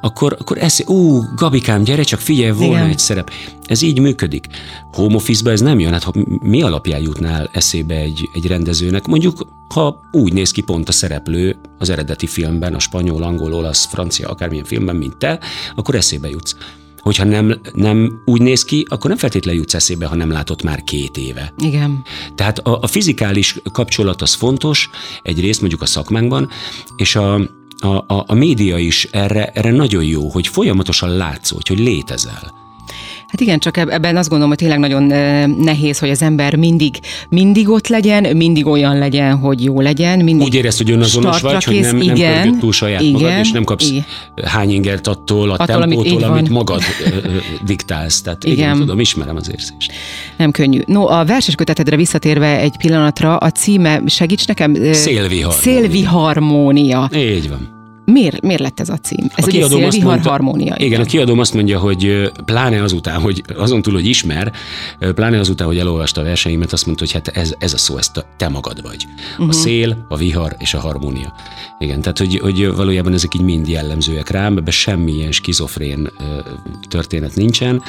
akkor, 0.00 0.36
akkor 0.38 0.58
esz, 0.58 0.82
ú, 0.86 1.05
Gabikám, 1.36 1.82
gyere 1.82 2.02
csak, 2.02 2.20
figyelj, 2.20 2.50
volna 2.50 2.76
Igen. 2.76 2.88
egy 2.88 2.98
szerep. 2.98 3.30
Ez 3.64 3.82
így 3.82 4.00
működik. 4.00 4.46
Home 4.92 5.14
office 5.14 5.50
ez 5.50 5.60
nem 5.60 5.78
jön, 5.78 5.92
hát 5.92 6.02
ha 6.02 6.12
mi 6.42 6.62
alapján 6.62 7.00
jutnál 7.00 7.50
eszébe 7.52 7.94
egy, 7.94 8.28
egy 8.34 8.46
rendezőnek? 8.46 9.06
Mondjuk, 9.06 9.46
ha 9.74 10.00
úgy 10.12 10.32
néz 10.32 10.50
ki 10.50 10.60
pont 10.60 10.88
a 10.88 10.92
szereplő 10.92 11.56
az 11.78 11.90
eredeti 11.90 12.26
filmben, 12.26 12.74
a 12.74 12.78
spanyol, 12.78 13.22
angol, 13.22 13.52
olasz, 13.52 13.86
francia, 13.86 14.28
akármilyen 14.28 14.64
filmben, 14.64 14.96
mint 14.96 15.16
te, 15.16 15.40
akkor 15.74 15.94
eszébe 15.94 16.28
jutsz. 16.28 16.56
Hogyha 16.98 17.24
nem, 17.24 17.60
nem 17.74 18.22
úgy 18.24 18.42
néz 18.42 18.64
ki, 18.64 18.86
akkor 18.88 19.10
nem 19.10 19.18
feltétlenül 19.18 19.60
jutsz 19.60 19.74
eszébe, 19.74 20.06
ha 20.06 20.14
nem 20.14 20.30
látott 20.30 20.62
már 20.62 20.84
két 20.84 21.16
éve. 21.16 21.52
Igen. 21.58 22.02
Tehát 22.34 22.58
a, 22.58 22.78
a 22.82 22.86
fizikális 22.86 23.56
kapcsolat 23.72 24.22
az 24.22 24.34
fontos, 24.34 24.90
egyrészt 25.22 25.60
mondjuk 25.60 25.82
a 25.82 25.86
szakmánkban, 25.86 26.48
és 26.96 27.16
a, 27.16 27.40
a, 27.86 28.04
a, 28.06 28.24
a 28.26 28.34
média 28.34 28.78
is 28.78 29.04
erre, 29.04 29.46
erre 29.54 29.70
nagyon 29.70 30.04
jó, 30.04 30.28
hogy 30.28 30.46
folyamatosan 30.46 31.16
látszódj, 31.16 31.68
hogy 31.68 31.78
létezel. 31.78 32.64
Hát 33.26 33.40
igen, 33.40 33.58
csak 33.58 33.76
ebben 33.76 34.16
azt 34.16 34.28
gondolom, 34.28 34.48
hogy 34.48 34.58
tényleg 34.58 34.78
nagyon 34.78 35.02
nehéz, 35.58 35.98
hogy 35.98 36.10
az 36.10 36.22
ember 36.22 36.54
mindig, 36.54 36.98
mindig 37.28 37.68
ott 37.68 37.88
legyen, 37.88 38.36
mindig 38.36 38.66
olyan 38.66 38.98
legyen, 38.98 39.36
hogy 39.36 39.64
jó 39.64 39.80
legyen. 39.80 40.18
Mindig 40.18 40.46
Úgy 40.46 40.54
érezd, 40.54 40.76
hogy 40.76 40.90
önazonos 40.90 41.40
vagy, 41.40 41.64
hogy 41.64 41.80
nem, 41.80 42.00
igen, 42.00 42.48
nem 42.48 42.58
túl 42.58 42.72
saját 42.72 43.00
igen, 43.00 43.12
magad, 43.12 43.38
és 43.38 43.50
nem 43.50 43.64
kapsz 43.64 43.90
igen. 43.90 44.04
hány 44.44 44.70
ingert 44.70 45.06
attól, 45.06 45.50
a 45.50 45.52
attól, 45.52 45.66
tempótól, 45.66 46.12
amit, 46.12 46.24
amit 46.24 46.48
magad 46.48 46.82
diktálsz. 47.64 48.22
Tehát 48.22 48.44
igen. 48.44 48.56
igen, 48.56 48.76
tudom, 48.78 49.00
ismerem 49.00 49.36
az 49.36 49.50
érzést. 49.50 49.92
Nem 50.36 50.50
könnyű. 50.50 50.80
No, 50.86 51.06
a 51.06 51.24
verses 51.24 51.54
kötetedre 51.54 51.96
visszatérve 51.96 52.60
egy 52.60 52.76
pillanatra, 52.76 53.36
a 53.36 53.50
címe, 53.50 54.02
segíts 54.06 54.46
nekem. 54.46 54.74
Szélviharmónia. 54.92 55.50
Szélviharmónia. 55.50 57.10
Így 57.14 57.48
van. 57.48 57.75
Miért, 58.06 58.40
miért 58.42 58.60
lett 58.60 58.80
ez 58.80 58.88
a 58.88 58.96
cím? 58.96 59.24
Ez 59.34 59.44
A 59.44 59.46
azt 59.46 59.50
szélvihar 59.50 60.02
mondta- 60.02 60.30
harmónia. 60.30 60.74
Igen, 60.78 61.00
a 61.00 61.04
kiadóm 61.04 61.38
azt 61.38 61.54
mondja, 61.54 61.78
hogy 61.78 62.30
pláne 62.44 62.82
azután, 62.82 63.20
hogy 63.20 63.42
azon 63.56 63.82
túl, 63.82 63.94
hogy 63.94 64.06
ismer, 64.06 64.52
pláne 65.14 65.38
azután, 65.38 65.66
hogy 65.66 65.78
elolvasta 65.78 66.20
a 66.20 66.24
verseimet, 66.24 66.72
azt 66.72 66.86
mondta, 66.86 67.04
hogy 67.04 67.12
hát 67.12 67.28
ez, 67.28 67.54
ez 67.58 67.72
a 67.72 67.78
szó, 67.78 67.96
ez 67.96 68.10
te, 68.36 68.48
magad 68.48 68.82
vagy. 68.82 69.06
Uh-huh. 69.32 69.48
A 69.48 69.52
szél, 69.52 70.06
a 70.08 70.16
vihar 70.16 70.56
és 70.58 70.74
a 70.74 70.80
harmónia. 70.80 71.32
Igen, 71.78 72.00
tehát 72.00 72.18
hogy, 72.18 72.38
hogy 72.38 72.74
valójában 72.74 73.12
ezek 73.12 73.34
így 73.34 73.42
mind 73.42 73.68
jellemzőek 73.68 74.30
rám, 74.30 74.56
ebben 74.56 74.72
semmilyen 74.72 75.32
skizofrén 75.32 76.08
történet 76.88 77.34
nincsen, 77.34 77.82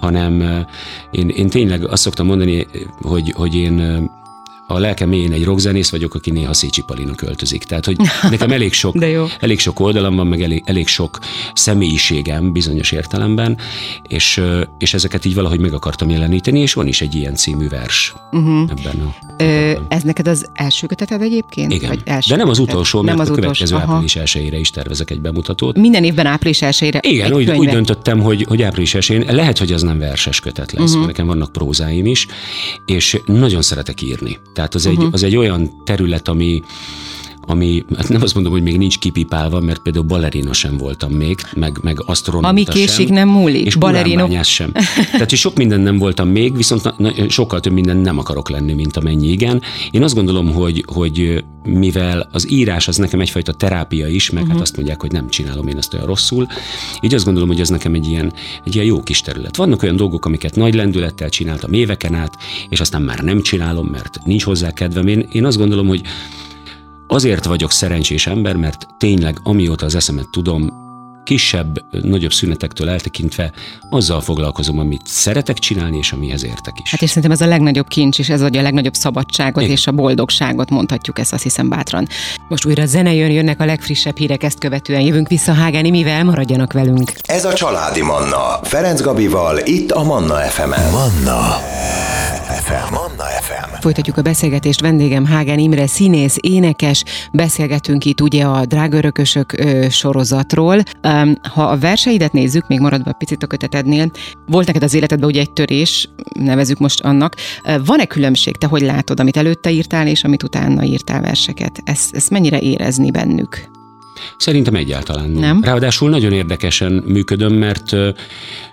hanem 0.00 0.64
én, 1.10 1.28
én 1.28 1.48
tényleg 1.48 1.84
azt 1.90 2.02
szoktam 2.02 2.26
mondani, 2.26 2.66
hogy, 3.00 3.32
hogy 3.36 3.54
én 3.54 4.08
a 4.66 4.78
lelkem 4.78 5.08
mélyén 5.08 5.32
egy 5.32 5.44
rockzenész 5.44 5.90
vagyok, 5.90 6.14
aki 6.14 6.30
néha 6.30 6.54
Szécsi 6.54 6.82
Palina 6.82 7.14
költözik. 7.14 7.64
Tehát, 7.64 7.84
hogy 7.84 7.96
nekem 8.30 8.50
elég 8.50 8.72
sok, 8.72 8.96
elég 9.40 9.58
sok 9.58 9.80
oldalam 9.80 10.16
van, 10.16 10.26
meg 10.26 10.42
elég, 10.42 10.62
elég 10.66 10.86
sok 10.86 11.18
személyiségem 11.54 12.52
bizonyos 12.52 12.92
értelemben, 12.92 13.58
és, 14.08 14.42
és 14.78 14.94
ezeket 14.94 15.24
így 15.24 15.34
valahogy 15.34 15.60
meg 15.60 15.72
akartam 15.72 16.10
jeleníteni, 16.10 16.60
és 16.60 16.72
van 16.72 16.86
is 16.86 17.00
egy 17.00 17.14
ilyen 17.14 17.34
című 17.34 17.68
vers 17.68 18.14
uh-huh. 18.32 18.70
ebben 18.70 19.00
a 19.00 19.14
Ö, 19.38 19.72
ez 19.88 20.02
neked 20.02 20.28
az 20.28 20.46
első 20.54 20.86
köteted 20.86 21.22
egyébként? 21.22 21.72
igen, 21.72 21.88
Vagy 21.88 22.00
első 22.04 22.30
de 22.30 22.36
nem 22.36 22.48
az 22.48 22.58
utolsó, 22.58 23.02
mert 23.02 23.16
nem 23.16 23.26
a 23.26 23.30
az 23.30 23.36
következő 23.36 23.74
utolsó. 23.74 23.92
Április 23.92 24.16
1 24.16 24.60
is 24.60 24.70
tervezek 24.70 25.10
egy 25.10 25.20
bemutatót. 25.20 25.78
Minden 25.78 26.04
évben 26.04 26.26
április 26.26 26.62
1 26.62 26.98
Igen, 27.00 27.32
úgy, 27.32 27.44
könyve. 27.44 27.60
úgy 27.60 27.68
döntöttem, 27.68 28.20
hogy, 28.20 28.44
hogy 28.48 28.62
április 28.62 28.94
esén, 28.94 29.24
lehet, 29.28 29.58
hogy 29.58 29.72
az 29.72 29.82
nem 29.82 29.98
verses 29.98 30.40
kötet 30.40 30.72
lesz, 30.72 30.92
uh-huh. 30.92 31.06
nekem 31.06 31.26
vannak 31.26 31.52
prózáim 31.52 32.06
is, 32.06 32.26
és 32.86 33.20
nagyon 33.26 33.62
szeretek 33.62 34.02
írni. 34.02 34.38
Tehát 34.56 34.74
az, 34.74 34.84
Mhm. 34.86 35.00
egy, 35.00 35.08
az 35.12 35.22
egy 35.22 35.36
olyan 35.36 35.70
terület, 35.84 36.28
ami 36.28 36.62
ami, 37.46 37.84
hát 37.96 38.08
nem 38.08 38.22
azt 38.22 38.34
mondom, 38.34 38.52
hogy 38.52 38.62
még 38.62 38.78
nincs 38.78 38.98
kipipálva, 38.98 39.60
mert 39.60 39.78
például 39.82 40.04
balerina 40.04 40.52
sem 40.52 40.76
voltam 40.76 41.12
még, 41.12 41.38
meg, 41.54 41.78
meg 41.82 42.02
asztronauta 42.06 42.48
Ami 42.48 42.64
késik, 42.64 43.06
sem, 43.06 43.14
nem 43.14 43.28
múlik. 43.28 43.66
És 43.66 43.74
Balerino- 43.74 44.44
sem. 44.44 44.72
Tehát, 45.12 45.30
hogy 45.30 45.38
sok 45.38 45.56
minden 45.56 45.80
nem 45.80 45.98
voltam 45.98 46.28
még, 46.28 46.56
viszont 46.56 46.82
na, 46.82 46.94
na, 46.96 47.28
sokkal 47.28 47.60
több 47.60 47.72
minden 47.72 47.96
nem 47.96 48.18
akarok 48.18 48.50
lenni, 48.50 48.72
mint 48.72 48.96
amennyi 48.96 49.28
igen. 49.28 49.62
Én 49.90 50.02
azt 50.02 50.14
gondolom, 50.14 50.52
hogy, 50.52 50.84
hogy 50.86 51.44
mivel 51.64 52.28
az 52.32 52.50
írás 52.50 52.88
az 52.88 52.96
nekem 52.96 53.20
egyfajta 53.20 53.52
terápia 53.52 54.06
is, 54.08 54.30
meg 54.30 54.42
uh-huh. 54.42 54.56
hát 54.56 54.66
azt 54.66 54.76
mondják, 54.76 55.00
hogy 55.00 55.12
nem 55.12 55.28
csinálom 55.28 55.68
én 55.68 55.76
ezt 55.76 55.94
olyan 55.94 56.06
rosszul, 56.06 56.46
így 57.00 57.14
azt 57.14 57.24
gondolom, 57.24 57.48
hogy 57.48 57.60
ez 57.60 57.68
nekem 57.68 57.94
egy 57.94 58.06
ilyen, 58.06 58.32
egy 58.64 58.74
ilyen 58.74 58.86
jó 58.86 59.02
kis 59.02 59.20
terület. 59.20 59.56
Vannak 59.56 59.82
olyan 59.82 59.96
dolgok, 59.96 60.24
amiket 60.24 60.56
nagy 60.56 60.74
lendülettel 60.74 61.28
csináltam 61.28 61.72
éveken 61.72 62.14
át, 62.14 62.36
és 62.68 62.80
aztán 62.80 63.02
már 63.02 63.18
nem 63.18 63.42
csinálom, 63.42 63.86
mert 63.86 64.18
nincs 64.24 64.44
hozzá 64.44 64.70
kedvem. 64.70 65.06
Én, 65.06 65.28
én 65.32 65.44
azt 65.44 65.58
gondolom, 65.58 65.86
hogy 65.86 66.02
azért 67.06 67.44
vagyok 67.44 67.70
szerencsés 67.70 68.26
ember, 68.26 68.56
mert 68.56 68.86
tényleg 68.98 69.38
amióta 69.42 69.84
az 69.84 69.94
eszemet 69.94 70.28
tudom, 70.30 70.85
kisebb, 71.26 71.84
nagyobb 72.02 72.32
szünetektől 72.32 72.88
eltekintve 72.88 73.52
azzal 73.90 74.20
foglalkozom, 74.20 74.78
amit 74.78 75.02
szeretek 75.04 75.58
csinálni, 75.58 75.96
és 75.96 76.12
amihez 76.12 76.44
értek 76.44 76.74
is. 76.82 76.90
Hát 76.90 77.02
és 77.02 77.08
szerintem 77.08 77.30
ez 77.30 77.40
a 77.40 77.46
legnagyobb 77.46 77.88
kincs, 77.88 78.18
és 78.18 78.28
ez 78.28 78.42
adja 78.42 78.60
a 78.60 78.62
legnagyobb 78.62 78.94
szabadságot 78.94 79.62
Igen. 79.62 79.74
és 79.74 79.86
a 79.86 79.92
boldogságot, 79.92 80.70
mondhatjuk 80.70 81.18
ezt 81.18 81.32
azt 81.32 81.42
hiszem 81.42 81.68
bátran. 81.68 82.06
Most 82.48 82.64
újra 82.64 82.86
zene 82.86 83.14
jön, 83.14 83.30
jönnek 83.30 83.60
a 83.60 83.64
legfrissebb 83.64 84.16
hírek, 84.16 84.42
ezt 84.42 84.58
követően 84.58 85.00
jövünk 85.00 85.28
vissza 85.28 85.52
Hágáni, 85.52 85.90
mivel 85.90 86.24
maradjanak 86.24 86.72
velünk. 86.72 87.12
Ez 87.22 87.44
a 87.44 87.52
Családi 87.52 88.02
Manna. 88.02 88.58
Ferenc 88.62 89.00
Gabival, 89.00 89.58
itt 89.64 89.90
a 89.90 90.02
Manna 90.02 90.34
FM-en. 90.34 90.90
Manna 90.90 91.60
FM. 92.66 92.92
Manna 92.94 93.24
FM. 93.40 93.80
Folytatjuk 93.80 94.16
a 94.16 94.22
beszélgetést, 94.22 94.80
vendégem 94.80 95.26
Hágán 95.26 95.58
Imre, 95.58 95.86
színész, 95.86 96.36
énekes, 96.40 97.04
beszélgetünk 97.32 98.04
itt 98.04 98.20
ugye 98.20 98.44
a 98.44 98.64
Drágörökösök 98.66 99.52
ö, 99.52 99.86
sorozatról. 99.90 100.82
Ha 101.52 101.64
a 101.64 101.78
verseidet 101.78 102.32
nézzük, 102.32 102.66
még 102.66 102.80
maradva 102.80 103.12
picit 103.12 103.42
a 103.42 103.46
kötetednél, 103.46 104.10
volt 104.46 104.66
neked 104.66 104.82
az 104.82 104.94
életedben 104.94 105.28
ugye 105.28 105.40
egy 105.40 105.52
törés, 105.52 106.08
nevezük 106.38 106.78
most 106.78 107.00
annak. 107.00 107.34
Van-e 107.84 108.04
különbség, 108.04 108.56
te 108.56 108.66
hogy 108.66 108.82
látod, 108.82 109.20
amit 109.20 109.36
előtte 109.36 109.70
írtál, 109.70 110.06
és 110.06 110.24
amit 110.24 110.42
utána 110.42 110.84
írtál 110.84 111.20
verseket? 111.20 111.80
Ezt, 111.84 112.14
ezt 112.14 112.30
mennyire 112.30 112.60
érezni 112.60 113.10
bennük? 113.10 113.74
Szerintem 114.36 114.74
egyáltalán 114.74 115.30
nem. 115.30 115.40
Nem? 115.40 115.62
Ráadásul 115.62 116.10
nagyon 116.10 116.32
érdekesen 116.32 116.92
működöm, 116.92 117.54
mert, 117.54 117.96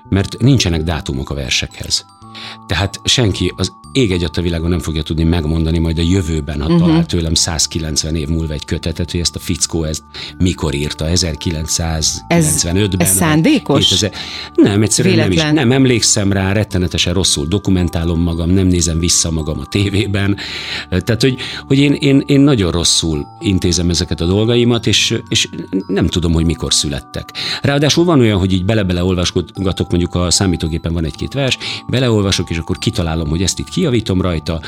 mert 0.10 0.40
nincsenek 0.40 0.84
dátumok 0.84 1.30
a 1.30 1.34
versekhez. 1.34 2.06
Tehát 2.68 3.00
senki 3.04 3.54
az 3.56 3.72
ég 3.94 4.12
egyat 4.12 4.38
a 4.38 4.42
világon 4.42 4.70
nem 4.70 4.80
fogja 4.80 5.02
tudni 5.02 5.24
megmondani 5.24 5.80
majd 5.80 5.98
a 5.98 6.02
jövőben, 6.02 6.62
ha 6.62 6.66
uh-huh. 6.66 6.88
talál 6.88 7.06
tőlem 7.06 7.34
190 7.34 8.16
év 8.16 8.28
múlva 8.28 8.54
egy 8.54 8.66
kötetet, 8.66 9.12
hogy 9.12 9.20
ezt 9.20 9.36
a 9.36 9.40
fickó 9.40 9.84
ezt 9.84 10.04
mikor 10.38 10.74
írta, 10.74 11.06
1995-ben. 11.14 12.98
ez 12.98 13.16
szándékos? 13.16 13.88
2000... 13.88 14.12
Nem, 14.56 14.82
egyszerűen 14.82 15.16
nem 15.16 15.32
is. 15.32 15.42
Nem 15.42 15.72
emlékszem 15.72 16.32
rá, 16.32 16.52
rettenetesen 16.52 17.14
rosszul 17.14 17.46
dokumentálom 17.46 18.22
magam, 18.22 18.50
nem 18.50 18.68
nézem 18.68 19.00
vissza 19.00 19.32
magam 19.32 19.60
a 19.60 19.66
tévében. 19.66 20.38
Tehát, 20.90 21.22
hogy, 21.22 21.38
hogy 21.68 21.78
én, 21.78 21.94
én, 21.94 22.24
én 22.26 22.40
nagyon 22.40 22.72
rosszul 22.72 23.26
intézem 23.40 23.90
ezeket 23.90 24.22
a 24.22 24.26
dolgaimat, 24.26 24.88
és, 24.88 25.18
és 25.28 25.50
nem 25.88 26.08
tudom, 26.08 26.34
hogy 26.34 26.46
mikor 26.46 26.74
születtek. 26.74 27.34
Ráadásul 27.62 28.06
van 28.06 28.20
olyan, 28.20 28.40
hogy 28.40 28.54
így 28.54 28.66
bele-bele 28.66 29.04
olvasgatok, 29.04 29.90
mondjuk 29.90 30.16
a 30.16 30.32
számítógépen 30.32 30.94
van 30.94 31.06
egy-két 31.06 31.34
vers, 31.34 31.58
beleolvasok, 31.88 32.50
és 32.50 32.58
akkor 32.58 32.78
kitalálom, 32.78 33.30
hogy 33.30 33.42
ezt 33.42 33.60
itt 33.60 33.70
kijavítom 33.84 34.22
rajta, 34.22 34.62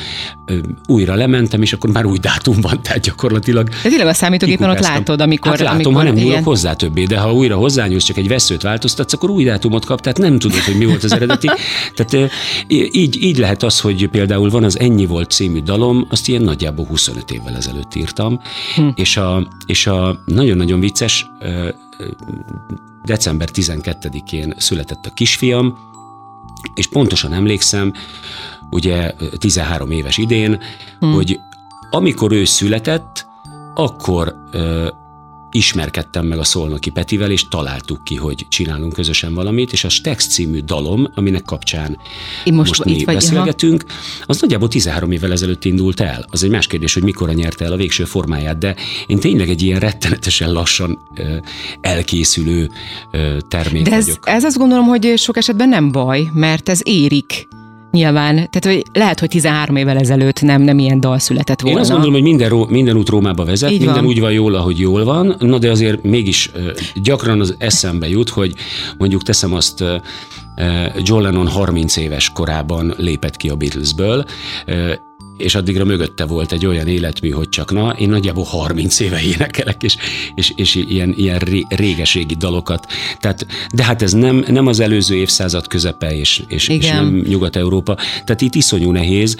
újra 0.88 1.15
lementem, 1.15 1.62
és 1.62 1.74
akkor 1.74 1.89
már 1.89 2.05
új 2.05 2.17
dátum 2.17 2.62
van, 2.62 2.81
tehát 2.81 3.00
gyakorlatilag 3.00 3.69
De 3.69 3.89
tényleg 3.89 4.07
a 4.07 4.13
számítógépen 4.13 4.69
ott 4.69 4.79
látod, 4.79 5.22
amikor... 5.22 5.51
Hát 5.51 5.60
látom, 5.60 5.77
amikor 5.77 5.93
ha 5.93 6.03
nem 6.03 6.13
nyúlok 6.13 6.31
igen. 6.31 6.43
hozzá 6.43 6.74
többé, 6.74 7.03
de 7.03 7.19
ha 7.19 7.34
újra 7.34 7.55
hozzányúlsz, 7.55 8.03
csak 8.03 8.17
egy 8.17 8.27
veszőt 8.27 8.62
változtatsz, 8.62 9.13
akkor 9.13 9.29
új 9.29 9.43
dátumot 9.43 9.86
kap, 9.86 10.01
tehát 10.01 10.17
nem 10.17 10.39
tudod, 10.39 10.60
hogy 10.60 10.77
mi 10.77 10.86
volt 10.86 11.03
az 11.03 11.13
eredeti. 11.13 11.50
Tehát 11.95 12.31
így, 12.67 13.24
így 13.24 13.38
lehet 13.38 13.63
az, 13.63 13.79
hogy 13.79 14.07
például 14.07 14.50
van 14.50 14.63
az 14.63 14.79
Ennyi 14.79 15.05
volt 15.05 15.31
című 15.31 15.62
dalom, 15.62 16.07
azt 16.10 16.27
ilyen 16.27 16.41
nagyjából 16.41 16.86
25 16.86 17.31
évvel 17.31 17.55
ezelőtt 17.55 17.95
írtam, 17.95 18.39
hm. 18.75 18.88
és, 18.95 19.17
a, 19.17 19.48
és 19.65 19.88
a 19.88 20.22
nagyon-nagyon 20.25 20.79
vicces, 20.79 21.25
december 23.03 23.50
12-én 23.53 24.53
született 24.57 25.05
a 25.05 25.13
kisfiam, 25.13 25.77
és 26.74 26.88
pontosan 26.88 27.34
emlékszem, 27.34 27.93
ugye 28.75 29.13
13 29.38 29.91
éves 29.91 30.17
idén, 30.17 30.60
hmm. 31.00 31.13
hogy 31.13 31.39
amikor 31.89 32.32
ő 32.32 32.46
született, 32.46 33.25
akkor 33.74 34.36
ö, 34.51 34.88
ismerkedtem 35.51 36.25
meg 36.25 36.38
a 36.38 36.44
Szolnoki 36.44 36.89
Petivel, 36.89 37.32
és 37.32 37.48
találtuk 37.48 38.03
ki, 38.03 38.15
hogy 38.15 38.46
csinálunk 38.50 38.94
közösen 38.94 39.34
valamit, 39.34 39.72
és 39.72 39.84
a 39.84 39.89
Stex 39.89 40.27
című 40.27 40.60
dalom, 40.60 41.08
aminek 41.13 41.44
kapcsán 41.44 41.98
Én 42.44 42.53
most 42.53 42.77
most, 42.77 42.84
mi 42.86 43.03
vagy, 43.03 43.15
beszélgetünk, 43.15 43.86
az 44.25 44.41
nagyjából 44.41 44.67
13 44.67 45.12
évvel 45.12 45.32
ezelőtt 45.32 45.65
indult 45.65 46.00
el. 46.00 46.25
Az 46.29 46.44
egy 46.44 46.50
más 46.50 46.67
kérdés, 46.67 46.94
hogy 46.94 47.03
mikorra 47.03 47.34
nyerte 47.34 47.65
el 47.65 47.72
a 47.72 47.75
végső 47.75 48.03
formáját, 48.03 48.58
de 48.58 48.75
én 49.08 49.20
tényleg 49.20 49.50
egy 49.50 49.62
ilyen 49.62 49.79
rettenetesen 49.79 50.51
lassan 50.51 51.00
ö, 51.15 51.38
elkészülő 51.82 52.70
ö, 53.12 53.38
termék 53.48 53.84
De 53.84 53.96
ez, 53.96 54.05
vagyok. 54.05 54.29
ez 54.29 54.44
azt 54.44 54.58
gondolom, 54.58 54.86
hogy 54.86 55.13
sok 55.17 55.38
esetben 55.38 55.70
nem 55.70 55.91
baj, 55.91 56.29
mert 56.34 56.70
ez 56.70 56.79
érik. 56.84 57.48
Nyilván. 57.95 58.35
Tehát 58.35 58.65
hogy 58.65 58.83
lehet, 58.93 59.19
hogy 59.19 59.29
13 59.29 59.75
évvel 59.75 59.97
ezelőtt 59.97 60.41
nem, 60.41 60.61
nem 60.61 60.79
ilyen 60.79 60.99
dal 60.99 61.19
született 61.19 61.61
volna. 61.61 61.77
Én 61.77 61.81
azt 61.83 61.91
gondolom, 61.91 62.13
hogy 62.13 62.23
minden, 62.23 62.49
ró, 62.49 62.65
minden 62.69 62.95
út 62.95 63.09
Rómába 63.09 63.45
vezet, 63.45 63.71
Így 63.71 63.77
minden 63.77 63.95
van. 63.95 64.05
úgy 64.05 64.19
van 64.19 64.31
jól, 64.31 64.55
ahogy 64.55 64.79
jól 64.79 65.03
van, 65.03 65.35
na 65.39 65.57
de 65.57 65.69
azért 65.71 66.03
mégis 66.03 66.51
gyakran 66.95 67.39
az 67.39 67.55
eszembe 67.57 68.09
jut, 68.09 68.29
hogy 68.29 68.53
mondjuk 68.97 69.23
teszem 69.23 69.53
azt, 69.53 69.83
John 71.03 71.21
Lennon 71.21 71.47
30 71.47 71.97
éves 71.97 72.29
korában 72.29 72.93
lépett 72.97 73.37
ki 73.37 73.49
a 73.49 73.55
Beatlesből, 73.55 74.25
és 75.38 75.56
addigra 75.56 75.86
mögötte 75.86 76.25
volt 76.25 76.51
egy 76.51 76.65
olyan 76.65 76.88
életmű, 76.88 77.30
hogy 77.30 77.50
csak 77.50 77.72
na, 77.72 77.96
én 77.98 78.10
nagyjából 78.10 78.44
30 78.44 79.00
éve 79.00 79.22
énekelek, 79.22 79.84
és, 79.84 79.98
és, 80.36 80.54
és 80.56 80.75
ilyen, 80.75 81.13
ilyen 81.18 81.39
ré, 81.39 81.65
réges-régi 81.70 82.36
dalokat. 82.36 82.86
Tehát, 83.20 83.48
de 83.74 83.84
hát 83.84 84.01
ez 84.01 84.13
nem, 84.13 84.46
nem 84.48 84.68
az 84.68 84.80
előző 84.80 85.15
évszázad 85.15 85.68
közepe, 85.68 86.18
és, 86.18 86.44
és, 86.48 86.68
és 86.68 86.89
nem 86.89 87.24
Nyugat-Európa. 87.27 87.96
Tehát 87.96 88.42
itt 88.42 88.56
iszonyú 88.56 88.92
nehéz. 88.92 89.38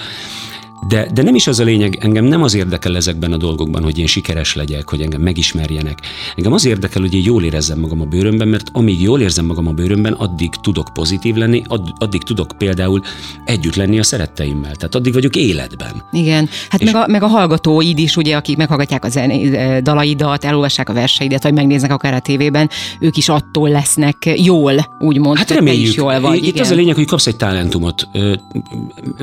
De, 0.88 1.08
de 1.14 1.22
nem 1.22 1.34
is 1.34 1.46
az 1.46 1.58
a 1.60 1.64
lényeg, 1.64 1.98
engem 2.00 2.24
nem 2.24 2.42
az 2.42 2.54
érdekel 2.54 2.96
ezekben 2.96 3.32
a 3.32 3.36
dolgokban, 3.36 3.82
hogy 3.82 3.98
én 3.98 4.06
sikeres 4.06 4.54
legyek, 4.54 4.88
hogy 4.88 5.00
engem 5.00 5.20
megismerjenek. 5.20 5.98
Engem 6.36 6.52
az 6.52 6.64
érdekel, 6.64 7.02
hogy 7.02 7.14
én 7.14 7.22
jól 7.24 7.44
érezzem 7.44 7.78
magam 7.78 8.00
a 8.00 8.04
bőrömben, 8.04 8.48
mert 8.48 8.68
amíg 8.72 9.00
jól 9.02 9.20
érzem 9.20 9.44
magam 9.44 9.66
a 9.66 9.72
bőrömben, 9.72 10.12
addig 10.12 10.54
tudok 10.54 10.86
pozitív 10.94 11.34
lenni, 11.34 11.62
add- 11.68 11.92
addig 11.98 12.22
tudok 12.22 12.48
például 12.58 13.02
együtt 13.44 13.74
lenni 13.74 13.98
a 13.98 14.02
szeretteimmel. 14.02 14.74
Tehát 14.74 14.94
addig 14.94 15.12
vagyok 15.12 15.36
életben. 15.36 16.02
Igen, 16.12 16.48
hát 16.70 16.84
meg 16.84 16.94
a, 16.94 17.06
meg 17.06 17.22
a 17.22 17.26
hallgatóid 17.26 17.98
is, 17.98 18.16
ugye, 18.16 18.36
akik 18.36 18.56
meghallgatják 18.56 19.04
a 19.04 19.08
zené, 19.08 19.78
dalaidat, 19.80 20.44
elolvassák 20.44 20.88
a 20.88 20.92
verseidet, 20.92 21.42
vagy 21.42 21.52
megnéznek 21.54 21.92
akár 21.92 22.14
a 22.14 22.20
tévében, 22.20 22.70
ők 23.00 23.16
is 23.16 23.28
attól 23.28 23.68
lesznek 23.68 24.32
jól, 24.36 24.96
úgymond, 24.98 25.38
Hát 25.38 25.50
reméljük. 25.50 25.88
is 25.88 25.94
jól 25.94 26.20
vagy. 26.20 26.36
Itt 26.36 26.44
igen. 26.46 26.62
az 26.62 26.70
a 26.70 26.74
lényeg, 26.74 26.94
hogy 26.94 27.06
kapsz 27.06 27.26
egy 27.26 27.36
talentumot. 27.36 28.08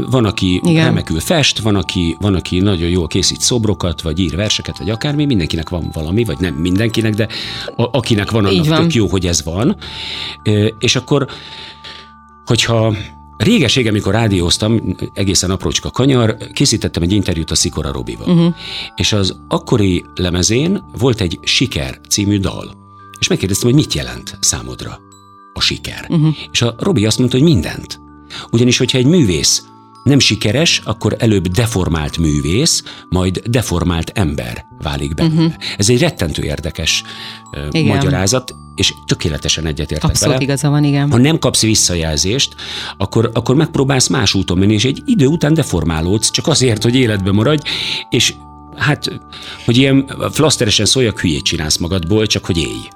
Van, 0.10 0.26
aki 0.26 0.62
Igen. 0.64 0.86
remekül 0.86 1.20
fest, 1.20 1.53
fest, 1.54 1.66
van 1.66 1.76
aki, 1.76 2.18
van, 2.20 2.36
aki 2.36 2.60
nagyon 2.60 2.90
jól 2.90 3.08
készít 3.08 3.42
szobrokat, 3.42 4.02
vagy 4.02 4.20
ír 4.20 4.36
verseket, 4.36 4.78
vagy 4.78 4.90
akármi, 4.90 5.26
mindenkinek 5.26 5.70
van 5.70 5.90
valami, 5.94 6.24
vagy 6.24 6.40
nem 6.40 6.54
mindenkinek, 6.54 7.14
de 7.14 7.28
a, 7.76 7.98
akinek 7.98 8.32
van, 8.32 8.46
annak 8.46 8.68
van. 8.68 8.82
tök 8.82 8.94
jó, 8.94 9.08
hogy 9.08 9.28
ez 9.28 9.44
van. 9.44 9.76
És 10.80 10.96
akkor, 10.96 11.28
hogyha 12.46 12.96
Réges 13.38 13.78
amikor 13.78 14.14
rádióztam, 14.14 14.96
egészen 15.14 15.52
aprócska 15.52 15.90
kanyar, 15.90 16.38
készítettem 16.54 17.04
egy 17.04 17.12
interjút 17.12 17.52
a 17.52 17.56
Szikora 17.56 17.92
Robival. 17.92 18.30
Uh-huh. 18.30 18.54
És 18.96 19.14
az 19.14 19.36
akkori 19.48 20.06
lemezén 20.16 20.84
volt 20.98 21.22
egy 21.22 21.40
Siker 21.42 22.00
című 22.10 22.40
dal. 22.40 22.72
És 23.20 23.28
megkérdeztem, 23.28 23.70
hogy 23.70 23.80
mit 23.80 23.94
jelent 23.94 24.38
számodra 24.40 25.00
a 25.54 25.62
siker. 25.62 26.06
Uh-huh. 26.10 26.36
És 26.52 26.62
a 26.62 26.76
Robi 26.78 27.06
azt 27.06 27.18
mondta, 27.18 27.38
hogy 27.38 27.46
mindent. 27.46 28.00
Ugyanis, 28.52 28.78
hogyha 28.78 28.98
egy 28.98 29.06
művész 29.06 29.73
nem 30.04 30.20
sikeres, 30.20 30.82
akkor 30.86 31.16
előbb 31.20 31.48
deformált 31.48 32.18
művész, 32.18 32.84
majd 33.10 33.42
deformált 33.48 34.12
ember 34.14 34.66
válik 34.82 35.14
belőle. 35.14 35.36
Uh-huh. 35.36 35.54
Ez 35.78 35.90
egy 35.90 36.00
rettentő 36.00 36.44
érdekes 36.44 37.04
uh, 37.74 37.82
magyarázat, 37.82 38.56
és 38.76 38.94
tökéletesen 39.06 39.66
egyetértek 39.66 40.10
Abszolút 40.10 40.34
vele. 40.34 40.46
igaza 40.46 40.70
van, 40.70 40.84
igen. 40.84 41.12
Ha 41.12 41.18
nem 41.18 41.40
kapsz 41.40 41.62
visszajelzést, 41.62 42.56
akkor, 42.98 43.30
akkor 43.34 43.56
megpróbálsz 43.56 44.08
más 44.08 44.34
úton 44.34 44.58
menni, 44.58 44.74
és 44.74 44.86
egy 44.86 45.02
idő 45.06 45.26
után 45.26 45.54
deformálódsz, 45.54 46.32
csak 46.32 46.48
azért, 46.48 46.84
hogy 46.84 46.96
életbe 46.96 47.32
maradj, 47.32 47.70
és 48.10 48.34
hát, 48.76 49.20
hogy 49.66 49.78
ilyen 49.78 50.12
flaszteresen 50.32 50.86
szóljak, 50.86 51.20
hülyét 51.20 51.44
csinálsz 51.44 51.78
magadból, 51.78 52.28
csak 52.28 52.46
hogy 52.46 52.58
élj 52.58 52.88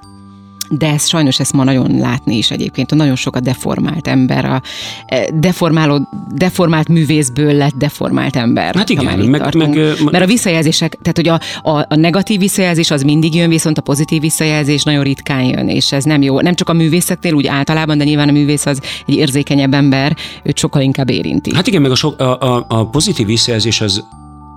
de 0.70 0.86
ez 0.92 1.08
sajnos 1.08 1.40
ezt 1.40 1.52
ma 1.52 1.64
nagyon 1.64 1.98
látni 1.98 2.36
is 2.36 2.50
egyébként, 2.50 2.92
a 2.92 2.94
nagyon 2.94 3.16
sok 3.16 3.36
a 3.36 3.40
deformált 3.40 4.08
ember, 4.08 4.44
a 4.44 4.62
e, 5.06 5.28
deformáló, 5.34 6.08
deformált 6.34 6.88
művészből 6.88 7.52
lett 7.52 7.74
deformált 7.74 8.36
ember. 8.36 8.74
Hát 8.74 8.88
igen, 8.88 9.18
meg, 9.18 9.54
meg, 9.54 9.74
Mert 10.10 10.24
a 10.24 10.26
visszajelzések, 10.26 10.98
tehát 11.02 11.16
hogy 11.16 11.28
a, 11.28 11.68
a, 11.70 11.86
a 11.88 11.96
negatív 11.96 12.40
visszajelzés 12.40 12.90
az 12.90 13.02
mindig 13.02 13.34
jön, 13.34 13.48
viszont 13.48 13.78
a 13.78 13.82
pozitív 13.82 14.20
visszajelzés 14.20 14.82
nagyon 14.82 15.02
ritkán 15.02 15.42
jön, 15.44 15.68
és 15.68 15.92
ez 15.92 16.04
nem 16.04 16.22
jó. 16.22 16.40
Nem 16.40 16.54
csak 16.54 16.68
a 16.68 16.72
művészeknél 16.72 17.32
úgy 17.32 17.46
általában, 17.46 17.98
de 17.98 18.04
nyilván 18.04 18.28
a 18.28 18.32
művész 18.32 18.66
az 18.66 18.80
egy 19.06 19.14
érzékenyebb 19.14 19.74
ember, 19.74 20.16
őt 20.42 20.58
sokkal 20.58 20.82
inkább 20.82 21.10
érinti. 21.10 21.54
Hát 21.54 21.66
igen, 21.66 21.82
meg 21.82 21.90
a, 21.90 21.94
sok, 21.94 22.20
a, 22.20 22.40
a, 22.40 22.64
a 22.68 22.88
pozitív 22.88 23.26
visszajelzés 23.26 23.80
az 23.80 24.04